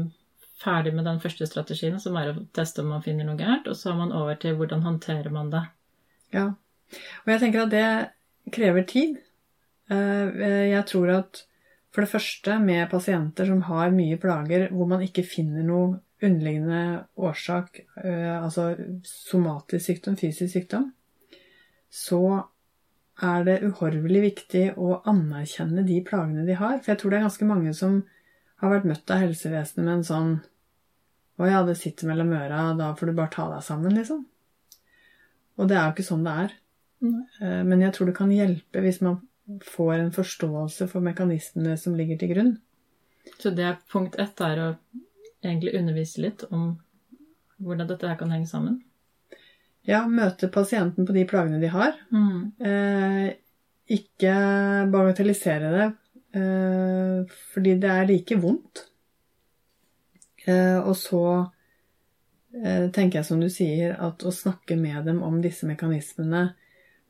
ferdig 0.62 0.94
med 0.96 1.08
den 1.08 1.22
første 1.24 1.48
strategien, 1.50 2.00
som 2.00 2.18
er 2.20 2.32
å 2.32 2.44
teste 2.56 2.84
om 2.84 2.92
man 2.94 3.04
finner 3.06 3.28
noe 3.28 3.40
gærent, 3.40 3.68
og 3.68 3.78
så 3.78 3.92
er 3.92 4.00
man 4.00 4.14
over 4.16 4.38
til 4.40 4.58
hvordan 4.60 4.86
håndterer 4.86 5.34
man 5.34 5.50
det. 5.54 5.64
Ja. 6.36 6.52
Og 7.24 7.34
jeg 7.34 7.42
tenker 7.42 7.66
at 7.66 7.74
det 7.74 8.54
krever 8.54 8.86
tid. 8.88 9.18
Eh, 9.92 10.44
jeg 10.72 10.86
tror 10.90 11.12
at 11.18 11.44
for 11.94 12.06
det 12.06 12.10
første 12.10 12.58
med 12.62 12.90
pasienter 12.90 13.50
som 13.50 13.62
har 13.70 13.94
mye 13.94 14.18
plager 14.22 14.70
hvor 14.74 14.90
man 14.90 15.04
ikke 15.06 15.26
finner 15.26 15.66
noe 15.66 16.00
underliggende 16.24 17.04
årsak, 17.20 17.84
eh, 18.04 18.38
altså 18.40 18.72
somatisk 19.06 19.86
sykdom, 19.86 20.18
fysisk 20.18 20.54
sykdom, 20.56 20.90
så 21.94 22.24
er 23.22 23.46
det 23.46 23.62
uhorvelig 23.68 24.22
viktig 24.24 24.64
å 24.82 25.02
anerkjenne 25.10 25.84
de 25.86 26.00
plagene 26.06 26.48
de 26.48 26.56
har. 26.58 26.80
For 26.80 26.94
jeg 26.94 27.02
tror 27.02 27.14
det 27.14 27.20
er 27.20 27.28
ganske 27.28 27.50
mange 27.50 27.74
som 27.78 28.00
har 28.64 28.74
vært 28.78 28.90
møtt 28.90 29.14
av 29.14 29.24
helsevesenet 29.24 29.86
med 29.86 29.94
en 29.98 30.08
sånn 30.08 30.34
å 31.42 31.50
ja, 31.50 31.64
det 31.66 31.76
sitter 31.80 32.10
mellom 32.12 32.34
øra, 32.38 32.66
da 32.78 32.92
får 32.96 33.10
du 33.10 33.18
bare 33.18 33.34
ta 33.34 33.48
deg 33.50 33.64
sammen, 33.66 33.96
liksom. 33.98 34.22
Og 35.58 35.70
det 35.70 35.78
er 35.78 35.88
jo 35.88 35.96
ikke 35.96 36.06
sånn 36.06 36.26
det 36.26 36.34
er. 36.44 36.54
Eh, 37.04 37.62
men 37.66 37.82
jeg 37.82 37.96
tror 37.96 38.10
det 38.10 38.18
kan 38.18 38.34
hjelpe 38.34 38.84
hvis 38.84 39.02
man 39.06 39.20
får 39.66 39.96
en 39.98 40.14
forståelse 40.16 40.88
for 40.92 41.04
mekanismene 41.06 41.76
som 41.80 41.98
ligger 41.98 42.22
til 42.22 42.32
grunn. 42.34 42.54
Så 43.40 43.52
det 43.56 43.66
er 43.68 43.82
punkt 43.92 44.16
ett 44.22 44.40
er 44.44 44.62
å 44.62 44.70
egentlig 45.44 45.74
undervise 45.80 46.24
litt 46.24 46.46
om 46.50 46.76
hvordan 47.64 47.90
dette 47.90 48.08
her 48.08 48.20
kan 48.20 48.32
henge 48.34 48.50
sammen? 48.50 48.82
Ja, 49.88 50.06
møte 50.08 50.48
pasienten 50.52 51.08
på 51.08 51.16
de 51.16 51.26
plagene 51.28 51.60
de 51.60 51.72
har. 51.72 51.98
Mm. 52.14 52.54
Eh, 52.64 53.34
ikke 53.92 54.34
bagatellisere 54.94 55.72
det, 55.74 55.90
fordi 56.34 57.76
det 57.78 57.90
er 57.94 58.08
like 58.10 58.36
vondt. 58.42 58.88
Eh, 60.46 60.80
og 60.80 60.96
så 61.00 61.24
eh, 62.58 62.90
tenker 62.92 63.20
jeg 63.20 63.28
som 63.28 63.42
du 63.42 63.50
sier, 63.52 63.96
at 63.96 64.24
å 64.26 64.34
snakke 64.34 64.78
med 64.80 65.08
dem 65.08 65.22
om 65.24 65.40
disse 65.44 65.68
mekanismene, 65.70 66.50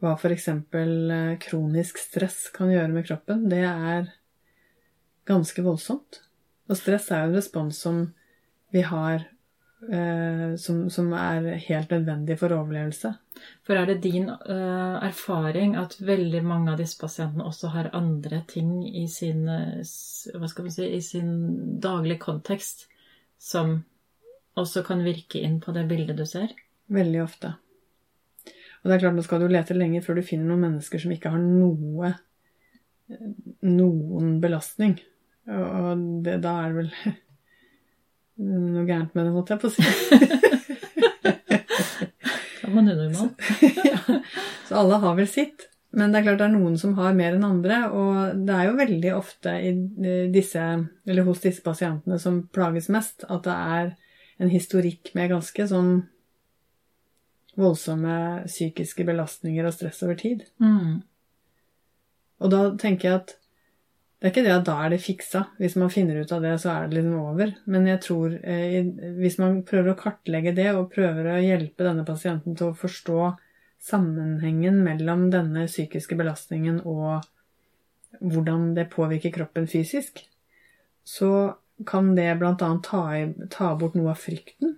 hva 0.03 0.15
f.eks. 0.17 0.49
Eh, 0.51 1.33
kronisk 1.41 2.01
stress 2.01 2.45
kan 2.53 2.71
gjøre 2.73 2.91
med 2.93 3.07
kroppen, 3.07 3.47
det 3.51 3.63
er 3.65 4.11
ganske 5.29 5.65
voldsomt. 5.65 6.21
Og 6.69 6.79
stress 6.79 7.09
er 7.11 7.23
jo 7.23 7.31
en 7.31 7.39
respons 7.39 7.85
som 7.87 8.03
vi 8.73 8.85
har 8.85 9.29
som, 9.83 10.77
som, 10.87 11.09
er 11.11 11.57
helt 11.65 11.89
nødvendig 11.91 12.37
for 12.39 12.55
overlevelse. 12.55 13.09
For 13.63 13.79
er 13.79 13.88
det 13.89 14.01
din 14.03 14.29
uh, 14.29 14.97
erfaring 15.03 15.77
at 15.79 15.95
veldig 16.03 16.43
mange 16.45 16.73
av 16.73 16.81
disse 16.81 17.00
pasientene 17.00 17.45
også 17.47 17.71
har 17.73 17.93
andre 17.97 18.43
ting 18.50 18.83
i 18.88 19.05
sin, 19.12 19.45
hva 19.47 20.50
skal 20.51 20.67
man 20.67 20.75
si, 20.75 20.88
i 20.88 21.01
sin 21.03 21.31
daglige 21.83 22.21
kontekst 22.23 22.88
som 23.41 23.77
også 24.59 24.83
kan 24.85 25.01
virke 25.05 25.41
inn 25.41 25.59
på 25.63 25.73
det 25.75 25.88
bildet 25.89 26.19
du 26.19 26.25
ser? 26.29 26.53
Veldig 26.93 27.23
ofte. 27.23 27.55
Og 28.83 28.89
det 28.89 28.97
er 28.97 29.05
klart, 29.05 29.15
nå 29.15 29.23
skal 29.23 29.41
du 29.41 29.47
lete 29.51 29.75
lenge 29.77 30.03
før 30.03 30.19
du 30.19 30.27
finner 30.27 30.51
noen 30.51 30.67
mennesker 30.67 31.00
som 31.00 31.13
ikke 31.15 31.31
har 31.31 31.41
noe 31.41 32.13
noen 33.63 34.38
belastning. 34.43 34.97
Og 35.47 36.03
det, 36.23 36.39
da 36.43 36.55
er 36.63 36.71
det 36.71 36.77
vel 36.81 36.89
noe 38.73 38.88
gærent 38.88 39.15
med 39.15 39.27
det, 39.27 39.35
holdt 39.35 39.53
jeg 39.53 39.63
på 39.63 39.71
å 39.71 39.75
si. 39.75 40.50
er 43.15 43.86
ja. 43.91 44.20
Så 44.67 44.79
alle 44.82 45.00
har 45.03 45.15
vel 45.20 45.29
sitt. 45.29 45.67
Men 45.93 46.10
det 46.10 46.20
er 46.20 46.25
klart 46.25 46.39
det 46.41 46.48
er 46.48 46.55
noen 46.55 46.77
som 46.82 46.96
har 46.98 47.13
mer 47.13 47.36
enn 47.38 47.46
andre, 47.46 47.84
og 47.93 48.39
det 48.48 48.53
er 48.55 48.65
jo 48.65 48.77
veldig 48.79 49.12
ofte 49.13 49.51
disse, 50.34 50.63
hos 51.27 51.43
disse 51.43 51.62
pasientene 51.62 52.17
som 52.22 52.39
plages 52.55 52.89
mest, 52.93 53.27
at 53.29 53.46
det 53.46 53.58
er 53.77 53.91
en 54.41 54.50
historikk 54.50 55.12
med 55.13 55.29
ganske 55.36 55.67
sånn 55.70 55.91
voldsomme 57.62 58.15
psykiske 58.48 59.05
belastninger 59.05 59.70
og 59.70 59.75
stress 59.75 60.01
over 60.05 60.17
tid. 60.17 60.41
Mm. 60.58 61.03
Og 62.41 62.51
da 62.51 62.63
tenker 62.82 63.10
jeg 63.10 63.20
at 63.22 63.36
det 64.23 64.29
er 64.29 64.31
ikke 64.31 64.43
det 64.45 64.51
at 64.55 64.67
da 64.69 64.73
er 64.79 64.93
det 64.93 65.01
fiksa. 65.03 65.39
Hvis 65.59 65.73
man 65.75 65.89
finner 65.91 66.21
ut 66.23 66.29
av 66.31 66.45
det, 66.45 66.53
så 66.63 66.69
er 66.71 66.85
det 66.87 66.95
liksom 66.95 67.15
over. 67.19 67.49
Men 67.67 67.89
jeg 67.89 67.99
tror 68.05 68.37
eh, 68.39 68.85
hvis 69.17 69.35
man 69.41 69.57
prøver 69.67 69.91
å 69.91 69.97
kartlegge 69.99 70.53
det, 70.55 70.69
og 70.71 70.93
prøver 70.93 71.27
å 71.27 71.41
hjelpe 71.43 71.83
denne 71.83 72.05
pasienten 72.07 72.55
til 72.55 72.69
å 72.69 72.77
forstå 72.79 73.17
sammenhengen 73.83 74.77
mellom 74.85 75.25
denne 75.33 75.65
psykiske 75.67 76.15
belastningen 76.15 76.77
og 76.87 77.25
hvordan 78.23 78.69
det 78.77 78.85
påvirker 78.93 79.33
kroppen 79.35 79.67
fysisk, 79.67 80.23
så 81.03 81.33
kan 81.83 82.13
det 82.15 82.29
bl.a. 82.39 82.55
Ta, 82.55 83.03
ta 83.51 83.73
bort 83.75 83.99
noe 83.99 84.13
av 84.13 84.23
frykten, 84.23 84.77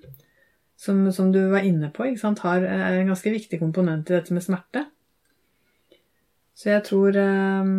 som, 0.74 1.06
som 1.14 1.30
du 1.30 1.44
var 1.54 1.70
inne 1.70 1.92
på, 1.94 2.10
Har, 2.42 2.66
er 2.66 2.98
en 2.98 3.14
ganske 3.14 3.38
viktig 3.38 3.62
komponent 3.62 4.10
i 4.10 4.18
dette 4.18 4.34
med 4.34 4.50
smerte. 4.50 4.88
Så 6.58 6.74
jeg 6.74 6.88
tror 6.90 7.22
eh, 7.22 7.74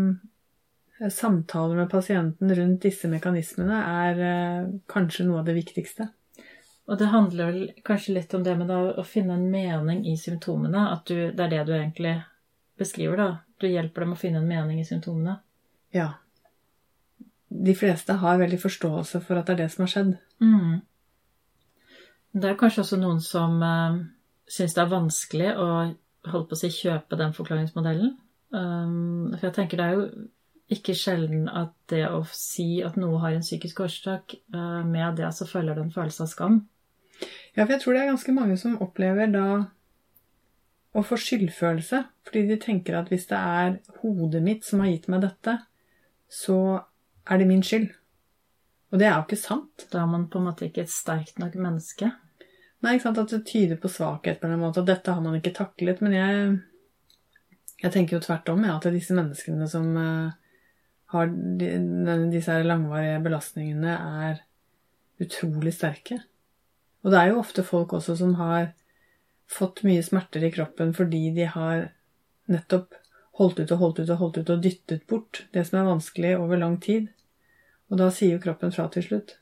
samtaler 1.13 1.77
med 1.77 1.91
pasienten 1.91 2.55
rundt 2.55 2.85
disse 2.87 3.09
mekanismene 3.13 3.81
er 4.05 4.23
eh, 4.25 4.69
kanskje 4.89 5.27
noe 5.29 5.43
av 5.43 5.49
det 5.49 5.57
viktigste. 5.59 6.09
Og 6.87 6.99
det 7.01 7.11
handler 7.11 7.51
vel 7.51 7.65
kanskje 7.85 8.15
litt 8.15 8.35
om 8.37 8.45
det 8.47 8.55
med 8.61 8.71
å 8.71 9.05
finne 9.05 9.35
en 9.35 9.49
mening 9.51 10.05
i 10.07 10.15
symptomene. 10.21 10.85
At 10.95 11.09
du, 11.11 11.33
det 11.35 11.43
er 11.49 11.53
det 11.53 11.65
du 11.67 11.73
egentlig 11.75 12.15
beskriver, 12.79 13.19
da. 13.19 13.29
Du 13.59 13.67
hjelper 13.67 14.05
dem 14.05 14.15
å 14.15 14.21
finne 14.21 14.39
en 14.39 14.49
mening 14.49 14.79
i 14.81 14.87
symptomene. 14.87 15.41
Ja. 15.97 16.13
De 17.49 17.75
fleste 17.75 18.19
har 18.23 18.39
veldig 18.39 18.61
forståelse 18.63 19.23
for 19.27 19.41
at 19.41 19.49
det 19.49 19.57
er 19.57 19.65
det 19.65 19.73
som 19.75 19.83
har 19.83 19.93
skjedd. 19.93 20.13
Mm. 20.45 20.79
Det 22.37 22.53
er 22.53 22.61
kanskje 22.61 22.85
også 22.85 23.01
noen 23.01 23.19
som 23.25 23.59
uh, 23.65 23.99
syns 24.47 24.77
det 24.77 24.85
er 24.85 24.93
vanskelig 24.93 25.53
å 25.57 25.69
holde 26.31 26.47
på 26.47 26.55
å 26.55 26.61
si 26.61 26.71
kjøpe 26.71 27.19
den 27.19 27.35
forklaringsmodellen. 27.35 28.15
Um, 28.55 29.35
for 29.35 29.49
jeg 29.49 29.57
tenker 29.57 29.81
det 29.81 29.87
er 29.87 29.97
jo 29.97 30.07
ikke 30.73 30.97
sjelden 30.99 31.47
at 31.49 31.75
det 31.91 32.05
å 32.11 32.25
si 32.35 32.81
at 32.83 32.97
noe 32.99 33.21
har 33.23 33.37
en 33.37 33.45
psykisk 33.45 33.85
årsak, 33.85 34.35
uh, 34.55 34.83
med 34.87 35.21
det 35.21 35.31
så 35.37 35.47
følger 35.47 35.77
det 35.77 35.87
en 35.87 35.95
følelse 35.95 36.27
av 36.27 36.33
skam. 36.33 36.59
Ja, 37.55 37.65
for 37.65 37.75
jeg 37.77 37.83
tror 37.83 37.95
det 37.95 38.03
er 38.03 38.11
ganske 38.11 38.35
mange 38.37 38.57
som 38.61 38.81
opplever 38.85 39.31
da 39.33 39.47
å 40.97 41.05
få 41.05 41.19
skyldfølelse, 41.21 42.03
fordi 42.27 42.43
de 42.51 42.59
tenker 42.61 42.97
at 42.99 43.13
hvis 43.13 43.29
det 43.31 43.39
er 43.39 43.79
hodet 44.01 44.43
mitt 44.45 44.67
som 44.67 44.83
har 44.83 44.91
gitt 44.91 45.09
meg 45.13 45.25
dette, 45.25 45.59
så 46.33 46.59
er 47.29 47.41
det 47.41 47.49
min 47.49 47.65
skyld. 47.65 47.91
Og 48.93 49.01
det 49.01 49.09
er 49.09 49.17
jo 49.17 49.27
ikke 49.27 49.41
sant. 49.41 49.87
Da 49.93 50.03
er 50.03 50.09
man 50.11 50.29
på 50.31 50.41
en 50.41 50.49
måte 50.49 50.69
ikke 50.69 50.85
et 50.87 50.93
sterkt 50.93 51.41
nok 51.43 51.57
menneske. 51.59 52.11
Nei, 52.85 52.97
ikke 52.97 53.09
sant, 53.09 53.21
at 53.21 53.33
det 53.35 53.45
tyder 53.49 53.79
på 53.81 53.91
svakhet 53.93 54.41
på 54.41 54.49
en 54.49 54.61
måte, 54.61 54.83
at 54.83 54.89
dette 54.89 55.13
har 55.13 55.23
man 55.25 55.37
ikke 55.39 55.55
taklet. 55.57 56.01
Men 56.05 56.17
jeg, 56.17 56.57
jeg 57.83 57.95
tenker 57.95 58.17
jo 58.17 58.25
tvert 58.25 58.53
om, 58.53 58.65
ja, 58.65 58.77
at 58.79 58.89
disse 58.95 59.17
menneskene 59.17 59.69
som 59.71 59.91
uh, 59.99 60.46
har 61.17 61.33
de, 61.33 61.71
disse 62.33 62.61
langvarige 62.63 63.19
belastningene, 63.25 63.97
er 64.27 64.43
utrolig 65.23 65.73
sterke. 65.75 66.21
Og 67.05 67.13
det 67.13 67.21
er 67.21 67.33
jo 67.33 67.41
ofte 67.41 67.65
folk 67.67 67.97
også 67.97 68.17
som 68.21 68.37
har 68.41 68.73
fått 69.51 69.85
mye 69.87 70.03
smerter 70.03 70.45
i 70.45 70.51
kroppen 70.51 70.91
fordi 70.95 71.29
de 71.37 71.47
har 71.53 71.89
nettopp 72.51 72.97
holdt 73.39 73.61
ut 73.63 73.73
og 73.75 73.83
holdt 73.83 74.01
ut 74.03 74.11
og 74.11 74.21
holdt 74.23 74.41
ut 74.41 74.53
og 74.55 74.63
dyttet 74.65 75.05
bort 75.11 75.45
det 75.55 75.67
som 75.69 75.81
er 75.81 75.91
vanskelig 75.91 76.33
over 76.39 76.61
lang 76.61 76.79
tid. 76.83 77.11
Og 77.91 78.01
da 78.01 78.09
sier 78.11 78.35
jo 78.35 78.43
kroppen 78.43 78.75
fra 78.75 78.89
til 78.91 79.05
slutt. 79.07 79.37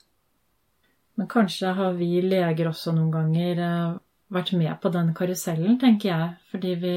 Men 1.17 1.31
kanskje 1.31 1.73
har 1.79 1.95
vi 1.97 2.11
leger 2.25 2.69
også 2.69 2.93
noen 2.93 3.13
ganger 3.15 3.61
eh, 3.63 3.97
vært 4.35 4.53
med 4.59 4.75
på 4.83 4.91
den 4.93 5.13
karusellen, 5.17 5.79
tenker 5.81 6.11
jeg. 6.11 6.31
Fordi 6.51 6.75
vi 6.83 6.95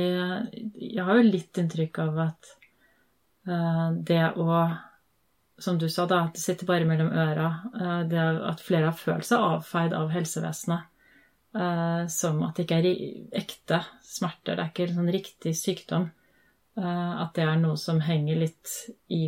Jeg 0.97 1.05
har 1.05 1.19
jo 1.19 1.29
litt 1.29 1.61
inntrykk 1.61 1.99
av 2.07 2.19
at 2.25 2.55
det 4.03 4.23
å 4.37 4.77
Som 5.59 5.79
du 5.81 5.87
sa, 5.89 6.05
da, 6.05 6.19
at 6.27 6.35
det 6.35 6.41
sitter 6.43 6.67
bare 6.69 6.85
mellom 6.85 7.07
øra. 7.09 7.47
eh, 7.81 8.03
det 8.09 8.19
at 8.45 8.59
flere 8.61 8.91
har 8.91 8.97
følt 8.99 9.25
seg 9.25 9.39
avfeid 9.41 9.93
av 9.97 10.11
helsevesenet. 10.13 10.83
eh, 11.55 12.07
som 12.07 12.43
at 12.43 12.55
det 12.55 12.65
ikke 12.67 12.77
er 12.77 13.39
ekte 13.41 13.79
smerter. 14.05 14.55
Det 14.55 14.63
er 14.63 14.69
ikke 14.69 14.93
sånn 14.93 15.09
riktig 15.11 15.55
sykdom. 15.57 16.11
Eh, 16.77 17.21
at 17.23 17.33
det 17.33 17.43
er 17.47 17.55
noe 17.57 17.75
som 17.77 17.99
henger 18.05 18.35
litt 18.37 18.73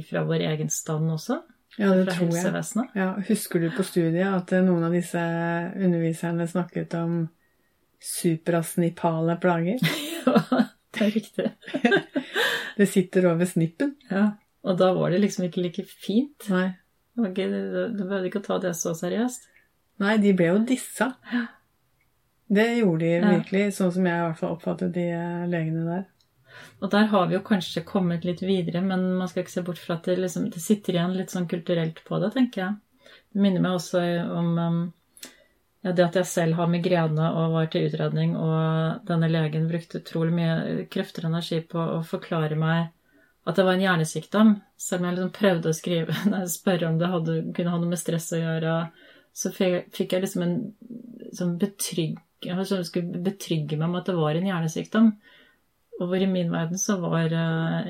fra 0.10 0.22
vår 0.24 0.44
egen 0.52 0.70
stand 0.70 1.10
også. 1.12 1.40
Ja, 1.80 1.90
det 1.96 2.14
tror 2.14 2.30
jeg. 2.36 2.86
Ja, 2.94 3.16
husker 3.28 3.60
du 3.64 3.72
på 3.72 3.84
studiet 3.88 4.28
at 4.28 4.52
eh, 4.54 4.62
noen 4.62 4.84
av 4.84 4.94
disse 4.94 5.18
underviserne 5.80 6.46
snakket 6.48 6.94
om 7.00 7.30
suprasnipale 8.00 9.40
plager? 9.42 9.80
Ja, 10.30 10.66
det 10.94 11.06
er 11.06 11.12
riktig. 11.12 11.46
Det 12.78 12.88
sitter 12.90 13.26
over 13.32 13.46
snippen. 13.50 13.96
Ja. 14.12 14.26
Og 14.64 14.78
da 14.80 14.92
var 14.96 15.12
det 15.12 15.22
liksom 15.24 15.46
ikke 15.48 15.64
like 15.64 15.84
fint. 15.88 16.50
Nei. 16.52 16.68
Du 17.16 17.24
behøvde 17.26 18.28
ikke 18.30 18.40
å 18.42 18.46
ta 18.46 18.58
det 18.64 18.74
så 18.80 18.94
seriøst. 18.96 19.48
Nei, 20.00 20.18
de 20.24 20.32
ble 20.38 20.46
jo 20.54 20.60
dissa. 20.68 21.10
Det 22.50 22.66
gjorde 22.80 23.00
de 23.04 23.10
Ja. 23.20 23.32
virkelig, 23.36 23.74
sånn 23.76 23.92
som 23.94 24.06
jeg 24.08 24.16
i 24.16 24.24
hvert 24.26 24.40
fall 24.40 24.56
oppfattet 24.56 24.94
de 24.96 25.04
eh, 25.12 25.48
legene 25.52 25.84
der. 25.86 26.06
Og 26.82 26.90
der 26.92 27.06
har 27.12 27.28
vi 27.28 27.36
jo 27.36 27.42
kanskje 27.46 27.84
kommet 27.86 28.24
litt 28.26 28.42
videre, 28.42 28.82
men 28.82 29.04
man 29.20 29.28
skal 29.28 29.44
ikke 29.44 29.52
se 29.58 29.62
bort 29.68 29.78
fra 29.78 29.96
at 30.00 30.08
det, 30.10 30.18
liksom, 30.20 30.50
det 30.50 30.62
sitter 30.64 30.96
igjen 30.96 31.14
litt 31.18 31.30
sånn 31.32 31.48
kulturelt 31.48 32.02
på 32.08 32.20
det, 32.24 32.32
tenker 32.34 32.64
jeg. 32.64 32.76
Det 33.34 33.42
minner 33.44 33.62
meg 33.62 33.78
også 33.78 34.02
om 34.34 34.58
um, 34.58 34.80
ja, 35.86 35.94
det 35.96 36.04
at 36.04 36.18
jeg 36.20 36.28
selv 36.28 36.58
har 36.60 36.72
migrene 36.72 37.30
og 37.40 37.54
var 37.56 37.70
til 37.72 37.88
utredning, 37.88 38.36
og 38.36 39.06
denne 39.08 39.30
legen 39.32 39.70
brukte 39.70 40.02
utrolig 40.02 40.34
mye 40.36 40.88
krefter 40.92 41.24
og 41.26 41.34
energi 41.34 41.62
på 41.64 41.80
å 41.80 42.02
forklare 42.08 42.58
meg 42.60 42.90
at 43.48 43.56
det 43.56 43.66
var 43.66 43.78
en 43.78 43.86
hjernesykdom. 43.86 44.52
Selv 44.80 45.02
om 45.02 45.08
jeg 45.08 45.18
liksom 45.18 45.36
prøvde 45.38 45.72
å 45.72 45.78
skrive, 45.78 46.16
spørre 46.60 46.90
om 46.90 47.00
det 47.00 47.12
hadde, 47.14 47.38
kunne 47.56 47.74
ha 47.74 47.80
noe 47.82 47.94
med 47.94 48.02
stress 48.02 48.28
å 48.36 48.42
gjøre, 48.42 48.74
så 49.40 49.52
fikk 49.56 50.16
jeg 50.16 50.26
liksom 50.26 50.44
en 50.44 50.58
sånn 51.36 51.56
betrygg, 51.62 52.18
var 52.46 52.66
sånn, 52.68 52.86
skulle 52.88 53.22
betrygge 53.24 53.78
meg 53.80 53.92
med 53.92 54.02
at 54.02 54.12
det 54.12 54.18
var 54.20 54.36
en 54.36 54.50
hjernesykdom. 54.50 55.14
Og 56.00 56.08
hvor 56.08 56.24
i 56.24 56.30
min 56.32 56.52
verden 56.52 56.80
så 56.80 56.96
var 57.02 57.34
eh, 57.36 57.88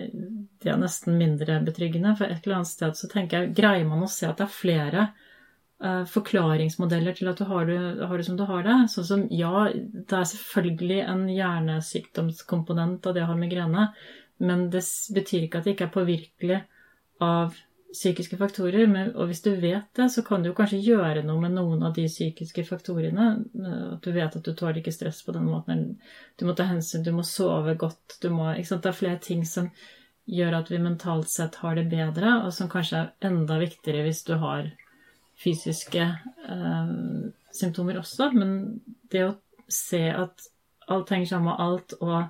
det 0.63 0.77
nesten 0.81 1.17
mindre 1.17 1.59
betryggende. 1.65 2.15
For 2.17 2.25
et 2.25 2.45
eller 2.45 2.61
annet 2.61 2.71
sted 2.71 2.97
så 2.97 3.09
tenker 3.09 3.43
jeg, 3.43 3.57
greier 3.57 3.85
man 3.85 4.05
å 4.05 4.09
se 4.09 4.25
at 4.29 4.39
det 4.39 4.47
er 4.47 4.55
flere 4.55 5.09
forklaringsmodeller 5.79 7.15
til 7.15 7.29
at 7.31 7.39
du 7.39 7.45
har 7.47 7.69
det, 7.69 7.79
har 8.03 8.17
det 8.19 8.25
som 8.27 8.35
du 8.39 8.43
har 8.49 8.65
det? 8.65 8.77
Sånn 8.91 9.07
som, 9.07 9.21
ja, 9.31 9.69
det 9.71 10.17
er 10.17 10.27
selvfølgelig 10.33 10.99
en 11.07 11.23
hjernesykdomskomponent 11.31 13.07
av 13.07 13.15
det 13.15 13.23
å 13.23 13.29
ha 13.31 13.37
migrene, 13.39 13.85
men 14.43 14.67
det 14.73 14.83
betyr 15.15 15.45
ikke 15.45 15.61
at 15.61 15.67
det 15.67 15.75
ikke 15.75 15.87
er 15.87 15.95
påvirkelig 15.95 16.59
av 17.23 17.55
psykiske 17.93 18.37
faktorer. 18.37 18.87
Men, 18.87 19.13
og 19.15 19.29
hvis 19.29 19.41
du 19.45 19.51
vet 19.55 19.87
det, 19.97 20.09
så 20.13 20.23
kan 20.25 20.43
du 20.43 20.51
kanskje 20.55 20.81
gjøre 20.83 21.23
noe 21.25 21.41
med 21.41 21.55
noen 21.57 21.83
av 21.87 21.95
de 21.95 22.05
psykiske 22.07 22.65
faktorene. 22.67 23.29
eh, 23.59 23.85
At 23.95 24.03
du 24.05 24.11
vet 24.15 24.35
at 24.35 24.45
du 24.45 24.51
tåler 24.53 24.81
ikke 24.81 24.93
stress 24.95 25.23
på 25.25 25.35
den 25.35 25.47
måten. 25.49 25.85
Du 26.37 26.45
må 26.45 26.55
ta 26.55 26.67
hensyn, 26.69 27.03
du 27.03 27.11
må 27.15 27.25
sove 27.27 27.75
godt. 27.79 28.19
Må? 28.29 28.51
Det 28.55 28.91
er 28.91 28.99
flere 28.99 29.19
ting 29.23 29.45
som 29.45 29.71
gjør 30.29 30.59
at 30.59 30.69
vi 30.69 30.77
mentalt 30.83 31.31
sett 31.31 31.55
har 31.63 31.75
det 31.75 31.87
bedre, 31.89 32.43
og 32.45 32.53
som 32.53 32.69
kanskje 32.69 33.01
er 33.01 33.31
enda 33.31 33.57
viktigere 33.63 34.05
hvis 34.05 34.23
du 34.27 34.35
har 34.37 34.69
fysiske 35.39 36.01
eh, 36.49 36.91
symptomer 37.55 37.97
også. 38.01 38.31
Men 38.35 38.81
det 39.11 39.23
å 39.27 39.35
se 39.71 40.01
at 40.11 40.47
alt 40.89 41.09
henger 41.13 41.27
sammen 41.33 41.51
med 41.51 41.59
alt, 41.65 41.93
og 42.01 42.23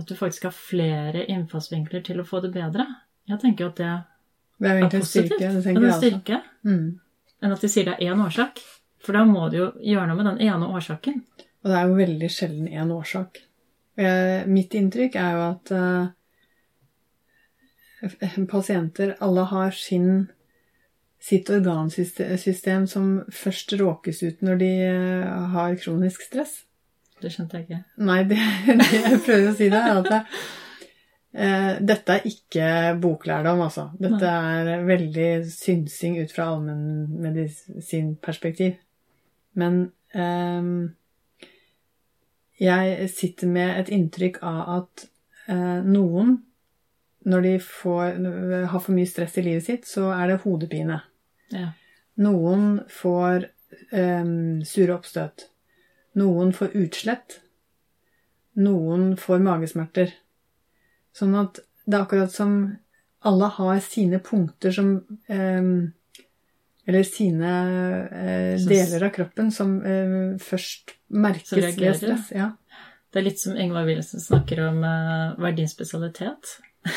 at 0.00 0.06
du 0.08 0.14
faktisk 0.16 0.44
har 0.48 0.54
flere 0.56 1.26
innfallsvinkler 1.32 2.02
til 2.04 2.20
å 2.20 2.26
få 2.28 2.40
det 2.44 2.52
bedre, 2.54 2.86
jeg 3.28 3.40
tenker 3.42 3.64
jo 3.64 3.70
at 3.72 3.80
det 3.80 3.92
Det 4.58 4.68
er 4.70 4.82
er 4.84 4.88
positivt. 4.90 5.32
styrke. 5.36 5.52
Det 5.52 5.64
tenker 5.64 5.82
er 5.82 5.86
jeg 5.86 5.94
en 5.94 6.00
styrke 6.00 6.42
Mm. 6.64 7.00
enn 7.42 7.52
at 7.52 7.60
de 7.60 7.68
sier 7.68 7.84
det 7.84 7.94
er 8.00 8.06
én 8.14 8.22
årsak. 8.26 8.60
For 9.04 9.12
da 9.12 9.24
må 9.24 9.50
du 9.50 9.56
jo 9.58 9.66
gjøre 9.84 10.06
noe 10.08 10.16
med 10.16 10.26
den 10.26 10.40
ene 10.48 10.66
årsaken. 10.72 11.22
Og 11.62 11.70
det 11.70 11.76
er 11.76 11.86
jo 11.88 11.94
veldig 11.94 12.30
sjelden 12.30 12.68
én 12.68 12.90
årsak. 12.90 13.42
Mitt 14.46 14.74
inntrykk 14.74 15.14
er 15.16 15.32
jo 15.32 15.42
at 15.50 15.70
uh, 15.72 16.08
pasienter 18.48 19.16
alle 19.20 19.44
har 19.50 19.70
sin, 19.70 20.28
sitt 21.22 21.50
organsystem 21.50 22.86
som 22.90 23.24
først 23.32 23.72
råkes 23.80 24.22
ut 24.22 24.42
når 24.46 24.56
de 24.60 24.70
eh, 24.86 25.24
har 25.54 25.74
kronisk 25.80 26.22
stress. 26.28 26.52
Det 27.22 27.30
skjønte 27.32 27.56
jeg 27.56 27.62
ikke. 27.66 27.82
Nei, 28.04 28.20
det, 28.28 28.38
det 28.82 28.90
jeg 28.92 29.24
prøver 29.24 29.48
å 29.50 29.56
si 29.56 29.66
det, 29.72 29.80
er 29.80 29.94
at 30.02 30.08
det, 30.12 30.22
eh, 31.32 31.74
dette 31.92 32.10
er 32.12 32.20
ikke 32.30 32.66
boklærdom, 33.02 33.60
altså. 33.66 33.84
Dette 34.00 34.26
er 34.28 34.86
veldig 34.86 35.30
synsing 35.50 36.12
ut 36.20 36.32
fra 36.36 36.44
allmennmedisinperspektiv. 36.52 38.72
Men 39.56 39.72
eh, 40.12 40.62
jeg 42.60 43.10
sitter 43.12 43.46
med 43.52 43.80
et 43.80 43.88
inntrykk 43.92 44.36
av 44.44 44.60
at 44.78 45.08
eh, 45.48 45.80
noen, 45.84 46.45
når 47.26 47.42
de 47.42 47.56
får, 47.62 48.20
har 48.70 48.80
for 48.82 48.94
mye 48.94 49.08
stress 49.10 49.36
i 49.40 49.44
livet 49.46 49.66
sitt, 49.66 49.88
så 49.88 50.12
er 50.14 50.30
det 50.30 50.42
hodepine. 50.44 51.00
Ja. 51.50 51.72
Noen 52.22 52.80
får 52.90 53.48
um, 53.90 54.62
sure 54.64 54.94
oppstøt. 54.94 55.48
Noen 56.16 56.54
får 56.56 56.76
utslett. 56.78 57.40
Noen 58.56 59.10
får 59.20 59.42
magesmerter. 59.44 60.14
Sånn 61.16 61.36
at 61.36 61.60
det 61.86 61.98
er 61.98 62.06
akkurat 62.06 62.32
som 62.32 62.56
alle 63.26 63.50
har 63.58 63.78
sine 63.84 64.20
punkter 64.22 64.74
som 64.74 64.96
um, 65.28 65.92
Eller 66.86 67.02
sine 67.02 67.52
eh, 68.14 68.60
deler 68.62 69.08
av 69.08 69.10
kroppen 69.10 69.48
som 69.50 69.80
eh, 69.82 70.36
først 70.38 70.92
merkes 71.10 71.50
ved 71.58 71.96
stress. 71.98 72.28
Ja, 72.30 72.52
Det 73.10 73.18
er 73.18 73.26
litt 73.26 73.40
som 73.42 73.56
Ingvar 73.58 73.88
Wilhelmsen 73.88 74.22
snakker 74.22 74.60
om 74.68 74.78
eh, 74.86 75.34
hva 75.34 75.50
er 75.50 75.56
din 75.58 75.70
spesialitet? 75.70 76.52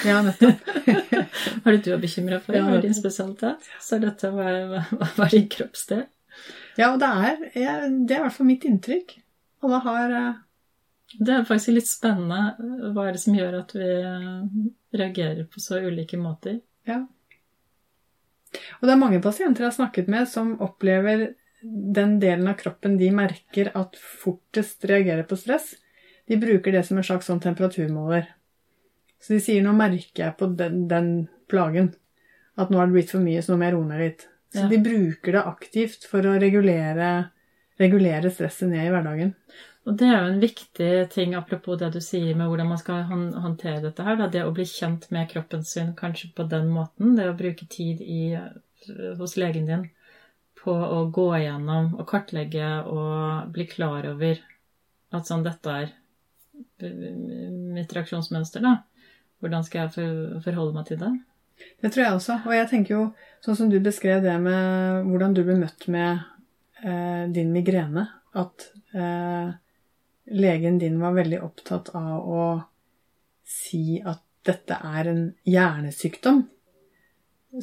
Ja 0.07 0.19
nettopp. 0.25 0.69
Hva 1.63 1.71
er 1.71 1.77
det 1.77 1.83
du 1.85 1.91
er 1.93 2.01
bekymra 2.01 2.39
for? 2.43 2.57
Ja, 2.57 2.67
er 2.73 2.83
din 2.83 2.95
spesialitet? 2.97 3.67
Så 3.83 3.97
er 3.97 4.05
dette 4.07 4.31
hva 4.33 4.47
hva 4.71 4.83
hva 5.15 5.27
er 5.27 5.35
din 5.35 5.49
kroppsdel? 5.51 6.05
Ja, 6.79 6.91
og 6.93 6.99
det 7.01 7.09
er, 7.09 7.41
jeg, 7.57 7.89
det 8.07 8.15
er 8.15 8.21
i 8.21 8.25
hvert 8.27 8.37
fall 8.37 8.47
mitt 8.47 8.65
inntrykk. 8.67 9.17
Alle 9.65 9.81
har 9.83 10.15
eh, 10.15 10.37
Det 11.17 11.35
er 11.35 11.47
faktisk 11.47 11.75
litt 11.75 11.89
spennende. 11.89 12.69
Hva 12.95 13.07
er 13.07 13.17
det 13.17 13.23
som 13.23 13.35
gjør 13.35 13.59
at 13.59 13.75
vi 13.75 13.89
eh, 13.89 14.59
reagerer 14.95 15.49
på 15.51 15.63
så 15.63 15.81
ulike 15.83 16.19
måter? 16.21 16.61
Ja. 16.87 17.03
Og 18.79 18.87
det 18.87 18.95
er 18.95 19.03
mange 19.03 19.21
pasienter 19.21 19.65
jeg 19.65 19.73
har 19.73 19.77
snakket 19.77 20.09
med 20.09 20.29
som 20.29 20.55
opplever 20.63 21.33
den 21.61 22.17
delen 22.21 22.47
av 22.47 22.55
kroppen 22.61 22.95
de 22.97 23.09
merker 23.11 23.69
at 23.77 23.97
fortest 23.99 24.85
reagerer 24.87 25.27
på 25.27 25.37
stress. 25.37 25.73
De 26.29 26.37
bruker 26.39 26.73
det 26.73 26.85
som 26.87 26.97
en 26.97 27.05
slags 27.05 27.27
sånn 27.29 27.41
temperaturmåler. 27.43 28.29
Så 29.19 29.35
de 29.35 29.39
sier 29.43 29.63
'nå 29.63 29.73
merker 29.75 30.23
jeg 30.25 30.37
på 30.37 30.47
den, 30.55 30.87
den 30.87 31.29
plagen'. 31.49 31.93
At 32.57 32.69
nå 32.69 32.77
har 32.79 32.87
det 32.87 32.93
blitt 32.93 33.11
for 33.11 33.23
mye, 33.23 33.41
så 33.41 33.53
nå 33.53 33.57
må 33.59 33.65
jeg 33.67 33.73
roe 33.75 33.87
ned 33.87 33.99
litt. 33.99 34.27
Så 34.53 34.63
Ja. 34.63 34.67
de 34.67 34.77
bruker 34.77 35.31
det 35.31 35.45
aktivt 35.45 36.05
for 36.05 36.21
å 36.21 36.39
regulere, 36.41 37.31
regulere 37.79 38.31
stresset 38.31 38.69
ned 38.69 38.87
i 38.87 38.89
hverdagen. 38.89 39.35
Og 39.87 39.97
det 39.97 40.07
er 40.07 40.19
jo 40.19 40.33
en 40.33 40.41
viktig 40.41 41.09
ting, 41.09 41.35
apropos 41.35 41.77
det 41.77 41.93
du 41.93 41.99
sier 41.99 42.35
med 42.35 42.47
hvordan 42.47 42.67
man 42.67 42.77
skal 42.77 43.03
håndtere 43.03 43.81
dette 43.81 44.03
her. 44.03 44.17
Da. 44.17 44.27
Det 44.27 44.43
å 44.43 44.53
bli 44.53 44.63
kjent 44.63 45.09
med 45.11 45.29
kroppen 45.29 45.63
sin 45.63 45.93
kanskje 45.93 46.33
på 46.35 46.47
den 46.49 46.67
måten. 46.69 47.15
Det 47.15 47.29
å 47.29 47.37
bruke 47.37 47.67
tid 47.67 48.01
i, 48.01 48.37
hos 49.17 49.37
legen 49.37 49.65
din 49.65 49.89
på 50.63 50.71
å 50.71 51.11
gå 51.11 51.29
igjennom 51.39 51.93
og 51.99 52.07
kartlegge 52.07 52.85
og 52.85 53.51
bli 53.53 53.65
klar 53.65 54.05
over 54.11 54.39
at 55.11 55.25
sånn 55.29 55.43
dette 55.43 55.69
er 55.69 55.93
mitt 56.79 57.93
reaksjonsmønster, 57.95 58.61
da. 58.61 58.83
Hvordan 59.39 59.65
skal 59.65 59.85
jeg 59.85 59.95
for, 59.95 60.39
forholde 60.45 60.75
meg 60.75 60.87
til 60.89 60.99
det? 61.01 61.13
Det 61.79 61.91
tror 61.91 62.03
jeg 62.03 62.17
også. 62.17 62.37
Og 62.47 62.55
jeg 62.55 62.69
tenker 62.71 62.95
jo, 62.95 63.05
sånn 63.43 63.57
som 63.59 63.71
du 63.71 63.79
beskrev 63.83 64.23
det 64.23 64.35
med 64.43 65.07
hvordan 65.07 65.35
du 65.35 65.43
ble 65.47 65.57
møtt 65.59 65.87
med 65.91 66.21
eh, 66.83 67.25
din 67.31 67.51
migrene, 67.55 68.05
at 68.39 68.69
eh, 68.95 69.51
legen 70.29 70.79
din 70.81 70.99
var 71.01 71.17
veldig 71.17 71.41
opptatt 71.43 71.91
av 71.97 72.29
å 72.29 72.45
si 73.49 73.99
at 74.05 74.21
dette 74.45 74.77
er 74.85 75.11
en 75.11 75.21
hjernesykdom. 75.47 76.43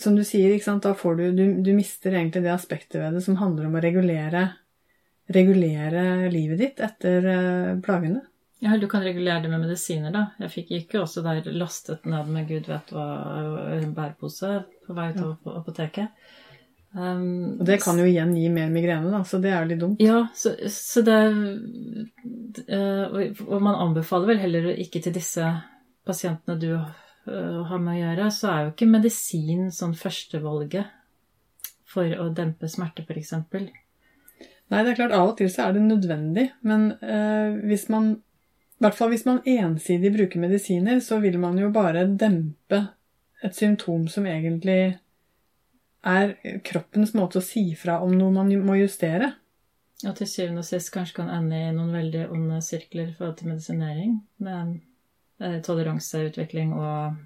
Som 0.03 0.17
du 0.19 0.25
sier, 0.27 0.51
da 0.83 0.93
får 0.99 1.19
du, 1.21 1.25
du 1.31 1.45
Du 1.62 1.73
mister 1.77 2.12
egentlig 2.12 2.43
det 2.43 2.51
aspektet 2.51 2.99
ved 2.99 3.15
det 3.15 3.23
som 3.23 3.39
handler 3.39 3.69
om 3.69 3.77
å 3.79 3.83
regulere, 3.85 4.49
regulere 5.31 6.31
livet 6.33 6.59
ditt 6.59 6.83
etter 6.83 7.29
eh, 7.31 7.77
plagene. 7.85 8.25
Ja, 8.64 8.77
du 8.81 8.88
kan 8.88 9.05
regulere 9.05 9.42
det 9.45 9.51
med 9.53 9.61
medisiner, 9.66 10.12
da. 10.14 10.23
Jeg 10.40 10.53
fikk 10.55 10.73
ikke 10.79 11.03
også 11.03 11.21
der 11.27 11.45
lastet 11.53 12.07
ned 12.09 12.31
med 12.33 12.49
gud 12.49 12.71
vet 12.71 12.92
hva 12.95 13.07
en 13.77 13.92
bærepose 13.97 14.53
på 14.87 14.97
vei 14.97 15.11
ut 15.12 15.21
av 15.21 15.59
apoteket. 15.59 16.33
Um, 16.97 17.59
Og 17.61 17.66
det 17.69 17.83
kan 17.83 17.99
jo 18.01 18.07
igjen 18.09 18.33
gi 18.38 18.47
mer 18.49 18.71
migrene, 18.73 19.11
da, 19.12 19.21
så 19.29 19.37
det 19.42 19.51
er 19.53 19.59
jo 19.61 19.69
litt 19.69 19.83
dumt. 19.83 20.01
Ja, 20.01 20.23
så, 20.33 20.55
så 20.73 21.03
det 21.05 21.19
og, 22.73 23.42
og 23.45 23.59
man 23.61 23.77
anbefaler 23.85 24.31
vel 24.31 24.40
heller 24.40 24.71
ikke 24.73 25.03
til 25.05 25.12
disse 25.12 25.51
pasientene 26.09 26.57
du 26.62 26.71
uh, 26.73 27.61
har 27.69 27.83
med 27.83 27.92
å 27.92 28.01
gjøre, 28.01 28.31
så 28.33 28.53
er 28.53 28.62
jo 28.62 28.73
ikke 28.73 28.88
medisin 28.88 29.69
sånn 29.75 29.92
førstevalget 29.99 30.95
for 31.92 32.09
å 32.23 32.31
dempe 32.33 32.71
smerte, 32.73 33.05
f.eks. 33.05 33.35
Nei, 33.53 34.81
det 34.81 34.95
er 34.95 34.97
klart, 34.97 35.12
av 35.12 35.35
og 35.35 35.37
til 35.37 35.53
så 35.53 35.66
er 35.66 35.77
det 35.77 35.85
nødvendig, 35.85 36.47
men 36.64 36.95
uh, 37.05 37.61
hvis 37.69 37.90
man 37.92 38.14
I 38.77 38.85
hvert 38.85 38.97
fall 38.99 39.09
hvis 39.12 39.25
man 39.25 39.41
ensidig 39.49 40.12
bruker 40.12 40.43
medisiner, 40.43 41.01
så 41.01 41.19
vil 41.23 41.39
man 41.41 41.57
jo 41.59 41.71
bare 41.73 42.05
dempe 42.07 42.83
et 43.45 43.57
symptom 43.57 44.05
som 44.12 44.27
egentlig 44.29 44.99
er 46.07 46.35
kroppens 46.65 47.15
måte 47.17 47.41
å 47.41 47.45
si 47.45 47.71
fra 47.79 47.99
om 48.05 48.12
noe 48.15 48.35
man 48.35 48.53
må 48.67 48.77
justere. 48.79 49.33
Ja, 50.05 50.12
til 50.12 50.29
syvende 50.29 50.61
og 50.61 50.69
sist 50.69 50.93
kanskje 50.93 51.23
kan 51.23 51.33
ende 51.33 51.57
i 51.57 51.73
noen 51.73 51.95
veldig 51.97 52.27
onde 52.35 52.61
sirkler 52.65 53.09
i 53.09 53.15
forhold 53.17 53.39
til 53.39 53.51
medisinering. 53.55 54.19
Med 54.45 54.77
eh, 55.41 55.57
toleranseutvikling 55.65 56.77
og 56.77 57.17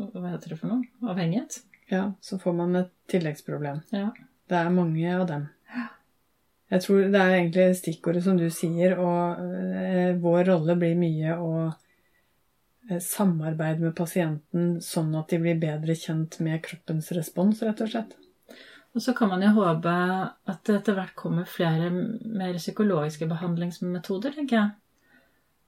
Hva 0.00 0.30
heter 0.32 0.54
det 0.54 0.58
for 0.58 0.72
noe? 0.72 0.88
Avhengighet. 1.12 1.60
Ja, 1.90 2.12
så 2.24 2.38
får 2.40 2.54
man 2.56 2.76
et 2.80 2.92
tilleggsproblem. 3.12 3.82
Ja. 3.94 4.10
Det 4.50 4.58
er 4.58 4.72
mange 4.74 5.14
av 5.14 5.26
dem. 5.28 5.44
Jeg 6.70 6.84
tror 6.84 7.06
det 7.10 7.18
er 7.18 7.32
egentlig 7.34 7.66
stikkordet 7.80 8.22
som 8.22 8.36
du 8.38 8.46
sier, 8.54 8.94
og 9.02 9.40
eh, 9.42 10.12
vår 10.22 10.44
rolle 10.52 10.76
blir 10.78 10.98
mye 10.98 11.34
å 11.34 11.52
eh, 11.66 13.00
samarbeide 13.02 13.82
med 13.82 13.96
pasienten 13.98 14.76
sånn 14.84 15.10
at 15.18 15.32
de 15.32 15.40
blir 15.42 15.58
bedre 15.58 15.96
kjent 15.98 16.38
med 16.46 16.62
kroppens 16.62 17.10
respons, 17.16 17.64
rett 17.66 17.82
og 17.82 17.90
slett. 17.90 18.14
Og 18.94 19.02
så 19.02 19.14
kan 19.18 19.32
man 19.32 19.42
jo 19.42 19.50
håpe 19.58 19.90
at 19.90 20.62
det 20.66 20.76
etter 20.78 20.94
hvert 20.98 21.16
kommer 21.18 21.50
flere 21.50 21.90
mer 21.90 22.54
psykologiske 22.58 23.26
behandlingsmetoder, 23.30 24.38
tenker 24.38 24.60
jeg. 24.60 24.70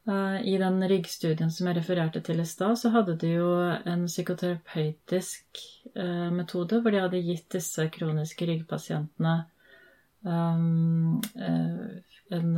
Eh, 0.07 0.39
I 0.55 0.57
den 0.63 0.79
ryggstudien 0.87 1.51
som 1.51 1.67
jeg 1.67 1.81
refererte 1.81 2.23
til 2.23 2.45
i 2.45 2.47
stad, 2.47 2.79
så 2.79 2.95
hadde 2.95 3.19
de 3.19 3.35
jo 3.41 3.57
en 3.67 4.07
psykoterapeutisk 4.07 5.67
metode 6.33 6.79
hvor 6.81 6.95
de 6.95 7.03
hadde 7.03 7.19
gitt 7.27 7.51
disse 7.53 7.85
kroniske 7.93 8.47
ryggpasientene 8.49 9.35
en 12.33 12.51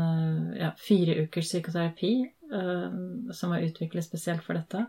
ja, 0.58 0.70
fire 0.78 1.14
ukers 1.24 1.48
psykoterapi 1.48 2.12
um, 2.52 3.32
som 3.32 3.50
var 3.54 3.64
utviklet 3.64 4.04
spesielt 4.04 4.44
for 4.44 4.54
dette. 4.58 4.84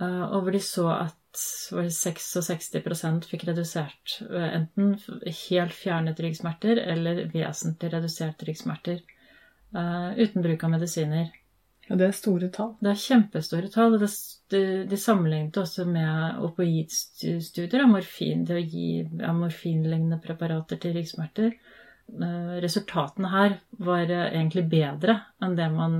Og 0.00 0.42
hvor 0.44 0.52
de 0.52 0.60
så 0.60 0.86
at 0.92 1.36
66% 1.36 3.28
fikk 3.30 3.46
redusert 3.48 4.18
enten 4.28 4.96
helt 5.48 5.72
fjernet 5.76 6.20
ryggsmerter 6.20 6.80
eller 6.82 7.22
vesentlig 7.32 7.92
redusert 7.94 8.44
ryggsmerter 8.44 9.00
uten 9.72 10.44
bruk 10.44 10.64
av 10.68 10.74
medisiner. 10.74 11.32
Og 11.86 12.00
det 12.00 12.08
er 12.08 12.16
store 12.16 12.48
tall. 12.54 12.72
Det 12.82 12.90
er 12.90 12.98
kjempestore 12.98 13.70
tall. 13.70 13.94
De, 14.50 14.98
sammenlignet 14.98 15.58
også 15.60 15.84
med 15.86 16.40
opioidstudier 16.46 17.84
av 17.84 17.92
morfin, 17.92 18.42
det 18.46 18.56
å 18.58 18.64
gi 18.64 18.88
morfinlignende 19.14 20.18
preparater 20.22 20.80
til 20.82 20.96
ryggsmerter. 20.98 21.54
Uh, 22.06 22.58
resultatene 22.62 23.30
her 23.32 23.56
var 23.82 24.10
uh, 24.10 24.28
egentlig 24.28 24.66
bedre 24.70 25.16
enn 25.42 25.56
det 25.58 25.66
man 25.74 25.96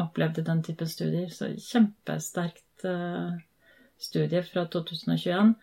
opplevde 0.00 0.42
i 0.42 0.48
den 0.50 0.62
typen 0.64 0.88
studier. 0.88 1.32
Så 1.32 1.48
kjempesterkt 1.54 2.84
studie 3.96 4.42
fra 4.44 4.66
2021. 4.68 5.54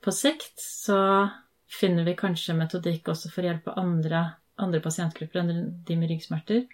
På 0.00 0.12
sikt 0.14 0.60
så 0.62 1.28
finner 1.68 2.06
vi 2.08 2.16
kanskje 2.16 2.56
metodikk 2.56 3.10
også 3.12 3.30
for 3.32 3.44
å 3.44 3.50
hjelpe 3.50 3.76
andre, 3.76 4.24
andre 4.56 4.80
pasientgrupper 4.84 5.42
enn 5.42 5.72
de 5.86 5.96
med 5.98 6.12
ryggsmerter, 6.12 6.64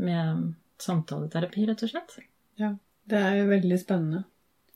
med 0.00 0.52
samtaleterapi, 0.84 1.64
rett 1.68 1.86
og 1.86 1.92
slett. 1.92 2.18
Ja, 2.60 2.74
det 3.10 3.22
er 3.24 3.40
jo 3.40 3.48
veldig 3.50 3.80
spennende. 3.80 4.24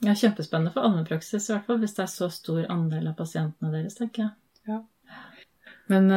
Ja, 0.05 0.15
kjempespennende 0.15 0.73
for 0.75 0.85
allmennpraksis, 0.85 1.49
i 1.49 1.55
hvert 1.55 1.69
fall 1.69 1.79
hvis 1.81 1.95
det 1.97 2.05
er 2.05 2.11
så 2.13 2.29
stor 2.33 2.67
andel 2.73 3.07
av 3.09 3.17
pasientene 3.19 3.73
deres, 3.73 3.97
tenker 3.99 4.27
jeg. 4.27 4.35
Ja. 4.69 4.83
Men 5.93 6.09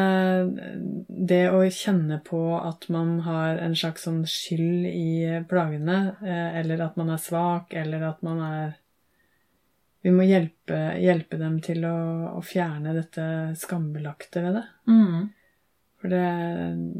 det 1.27 1.41
å 1.51 1.59
kjenne 1.73 2.21
på 2.23 2.39
at 2.55 2.87
man 2.93 3.17
har 3.25 3.59
en 3.59 3.75
slags 3.75 4.05
sånn 4.07 4.21
skyld 4.29 4.87
i 4.87 5.41
plagene, 5.49 6.15
eller 6.23 6.85
at 6.85 6.95
man 6.99 7.11
er 7.11 7.21
svak, 7.21 7.75
eller 7.75 8.05
at 8.13 8.23
man 8.27 8.43
er 8.47 8.75
Vi 10.05 10.11
må 10.13 10.23
hjelpe, 10.23 10.77
hjelpe 11.01 11.35
dem 11.35 11.57
til 11.59 11.81
å, 11.83 11.97
å, 12.37 12.41
fjerne 12.45 12.93
dette 12.95 13.23
skambelagte 13.59 14.43
ved 14.45 14.53
det. 14.55 14.61
Mm. 14.87 15.23
For 15.99 16.13
det, 16.13 16.21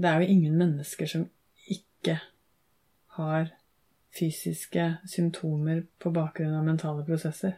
det 0.02 0.10
er 0.10 0.24
jo 0.24 0.34
ingen 0.34 0.58
mennesker 0.60 1.08
som 1.08 1.24
ikke 1.72 2.18
har 3.18 3.52
fysiske 4.18 4.86
symptomer 5.10 5.84
på 6.02 6.12
bakgrunn 6.16 6.56
av 6.58 6.66
mentale 6.66 7.04
prosesser 7.06 7.58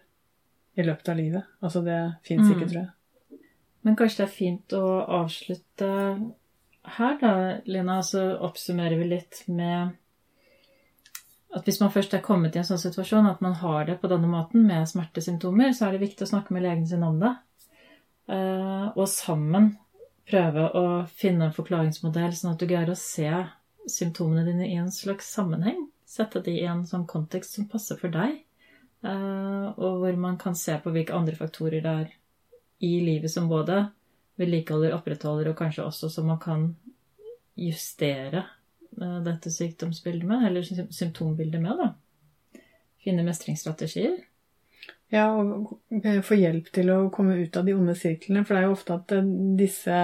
i 0.80 0.84
løpet 0.84 1.12
av 1.14 1.18
livet. 1.20 1.44
Altså 1.62 1.84
det 1.86 2.00
fins 2.28 2.48
Mm. 2.48 2.52
ikke, 2.56 2.70
tror 2.70 2.82
jeg. 2.82 3.40
Men 3.84 3.96
kanskje 3.96 4.18
det 4.18 4.26
er 4.28 4.36
fint 4.36 4.74
å 4.76 5.06
avslutte 5.08 5.90
her, 6.98 7.18
da, 7.22 7.60
Lina. 7.66 8.02
Så 8.04 8.38
oppsummerer 8.40 8.98
vi 8.98 9.08
litt 9.08 9.44
med 9.48 9.96
at 11.56 11.66
hvis 11.66 11.80
man 11.82 11.90
først 11.92 12.14
er 12.14 12.22
kommet 12.22 12.56
i 12.56 12.60
en 12.60 12.66
sånn 12.68 12.82
situasjon 12.82 13.30
at 13.30 13.42
man 13.42 13.54
har 13.54 13.86
det 13.86 14.00
på 14.02 14.10
denne 14.12 14.28
måten 14.30 14.66
med 14.68 14.88
smertesymptomer, 14.88 15.72
så 15.74 15.88
er 15.88 15.92
det 15.96 16.04
viktig 16.04 16.26
å 16.28 16.32
snakke 16.34 16.52
med 16.54 16.64
legen 16.64 16.86
sin 16.88 17.04
om 17.04 17.20
det. 17.20 17.36
Eh, 18.30 18.92
Og 18.96 19.08
sammen 19.08 19.78
prøve 20.30 20.68
å 20.76 21.08
finne 21.08 21.46
en 21.46 21.54
forklaringsmodell, 21.56 22.32
sånn 22.38 22.52
at 22.54 22.60
du 22.60 22.68
greier 22.68 22.90
å 22.90 22.98
se 22.98 23.32
symptomene 23.88 24.44
dine 24.48 24.68
i 24.68 24.76
en 24.82 24.92
slags 24.92 25.30
sammenheng. 25.34 25.86
Sette 26.10 26.42
de 26.44 26.56
i 26.58 26.66
en 26.68 26.86
sånn 26.90 27.08
kontekst 27.08 27.56
som 27.56 27.68
passer 27.70 28.00
for 28.00 28.12
deg. 28.14 28.42
Eh, 29.06 29.68
Og 29.78 30.02
hvor 30.02 30.16
man 30.18 30.38
kan 30.38 30.56
se 30.56 30.76
på 30.84 30.92
hvilke 30.92 31.16
andre 31.16 31.36
faktorer 31.36 31.82
det 31.86 31.96
er 32.04 32.14
i 32.80 33.00
livet 33.04 33.32
som 33.32 33.48
både 33.48 33.90
vedlikeholder, 34.40 34.96
opprettholder, 34.96 35.52
og 35.52 35.58
kanskje 35.60 35.86
også 35.86 36.10
som 36.12 36.28
man 36.32 36.40
kan 36.40 36.76
justere 37.60 38.46
eh, 39.02 39.20
dette 39.24 39.52
sykdomsbildet 39.52 40.28
med, 40.28 40.48
eller 40.48 40.90
symptombildet 40.96 41.62
med, 41.62 41.84
da. 41.84 42.62
Finne 43.04 43.24
mestringsstrategier. 43.28 44.18
Ja, 45.10 45.32
og 45.34 45.76
få 46.24 46.38
hjelp 46.38 46.70
til 46.76 46.92
å 46.94 47.10
komme 47.14 47.40
ut 47.40 47.56
av 47.58 47.66
de 47.66 47.74
onde 47.74 47.96
sirklene. 47.98 48.44
For 48.46 48.56
det 48.56 48.62
er 48.62 48.68
jo 48.68 48.76
ofte 48.76 48.98
at 49.00 49.14
eh, 49.16 49.30
disse 49.60 50.00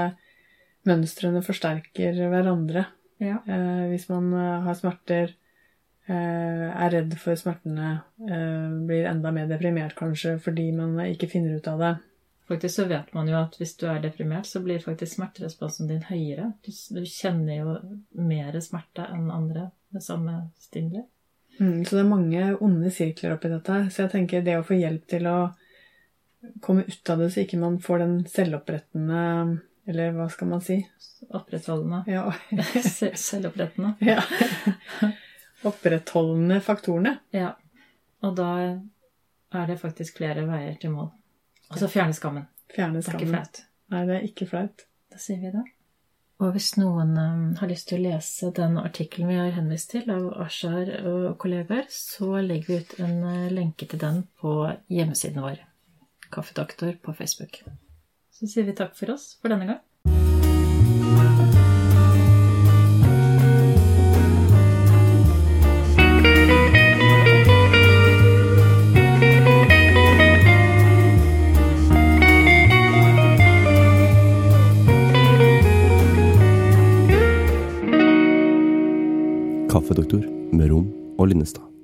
mønstrene 0.86 1.42
forsterker 1.46 2.20
hverandre. 2.30 2.86
Ja. 3.24 3.40
Eh, 3.48 3.86
hvis 3.92 4.10
man 4.10 4.34
eh, 4.34 4.66
har 4.66 4.78
smerter, 4.78 5.36
eh, 6.08 6.66
er 6.68 6.92
redd 6.92 7.16
for 7.22 7.40
smertene, 7.40 8.00
eh, 8.28 8.76
blir 8.88 9.08
enda 9.10 9.32
mer 9.36 9.48
deprimert 9.52 9.96
kanskje 9.98 10.38
fordi 10.44 10.72
man 10.76 10.98
ikke 11.06 11.32
finner 11.32 11.58
ut 11.58 11.72
av 11.72 11.82
det. 11.84 11.96
Faktisk 12.46 12.76
så 12.76 12.86
vet 12.86 13.14
man 13.14 13.30
jo 13.30 13.40
at 13.40 13.56
hvis 13.58 13.74
du 13.82 13.88
er 13.90 14.04
deprimert, 14.04 14.46
så 14.46 14.62
blir 14.62 14.84
faktisk 14.84 15.16
smerteresponsen 15.16 15.90
din 15.90 16.04
høyere. 16.06 16.52
Du, 16.66 16.70
du 16.94 17.02
kjenner 17.10 17.56
jo 17.58 17.78
mer 18.22 18.60
smerte 18.62 19.08
enn 19.10 19.32
andre 19.34 19.72
med 19.96 20.06
samme 20.06 20.36
stimuli. 20.62 21.02
Mm, 21.58 21.86
så 21.86 21.96
det 21.96 22.04
er 22.04 22.10
mange 22.10 22.44
onde 22.62 22.92
sirkler 22.94 23.34
oppi 23.34 23.50
dette. 23.50 23.80
Så 23.90 24.04
jeg 24.04 24.14
tenker 24.14 24.46
det 24.46 24.60
å 24.60 24.66
få 24.68 24.78
hjelp 24.78 25.08
til 25.10 25.26
å 25.32 25.38
komme 26.62 26.86
ut 26.86 27.10
av 27.10 27.24
det, 27.24 27.32
så 27.34 27.42
ikke 27.42 27.62
man 27.64 27.80
får 27.82 28.04
den 28.04 28.16
selvopprettende 28.30 29.24
Eller 29.86 30.16
hva 30.16 30.26
skal 30.34 30.50
man 30.50 30.64
si? 30.66 30.80
Opprettholdende. 31.30 32.04
Ja, 32.10 32.34
Selvopprettende. 33.28 33.94
ja. 34.00 34.24
Opprettholdende 35.66 36.60
faktorene. 36.62 37.18
Ja. 37.36 37.54
Og 38.26 38.36
da 38.38 38.50
er 39.56 39.70
det 39.70 39.80
faktisk 39.82 40.18
flere 40.18 40.46
veier 40.50 40.76
til 40.82 40.94
mål. 40.96 41.12
Altså 41.70 41.90
fjerne 41.90 42.18
skammen. 42.18 42.50
Fjerne 42.74 43.02
Det 43.02 43.14
er 43.14 43.20
ikke 43.20 43.32
flaut. 43.32 43.64
Nei, 43.94 44.04
det 44.10 44.16
er 44.18 44.28
ikke 44.28 44.50
flaut. 44.50 44.86
Da 45.14 45.22
sier 45.22 45.42
vi 45.42 45.54
det. 45.54 45.64
Og 46.44 46.52
hvis 46.52 46.74
noen 46.76 47.14
um, 47.16 47.44
har 47.62 47.70
lyst 47.72 47.88
til 47.90 48.02
å 48.02 48.10
lese 48.10 48.50
den 48.58 48.76
artikkelen 48.82 49.30
vi 49.32 49.38
har 49.40 49.54
henvist 49.56 49.94
til 49.94 50.10
av 50.12 50.28
Ashar 50.44 50.92
og 51.08 51.38
kollegaer, 51.40 51.88
så 51.94 52.42
legger 52.44 52.74
vi 52.74 52.82
ut 52.82 52.98
en 53.06 53.16
uh, 53.24 53.48
lenke 53.54 53.88
til 53.88 54.02
den 54.02 54.26
på 54.42 54.58
hjemmesiden 54.92 55.46
vår. 55.46 55.64
Kaffedoktor 56.36 56.98
på 57.06 57.16
Facebook. 57.16 57.62
Så 58.36 58.50
sier 58.52 58.66
vi 58.68 58.74
takk 58.76 58.96
for 58.98 59.14
oss 59.14 59.38
for 59.40 59.48
denne 59.48 59.70
gang. 59.70 59.84
Kaffedoktor 79.72 80.28
med 80.56 80.72
Rom 80.72 80.92
og 81.20 81.32
Linnestad. 81.32 81.75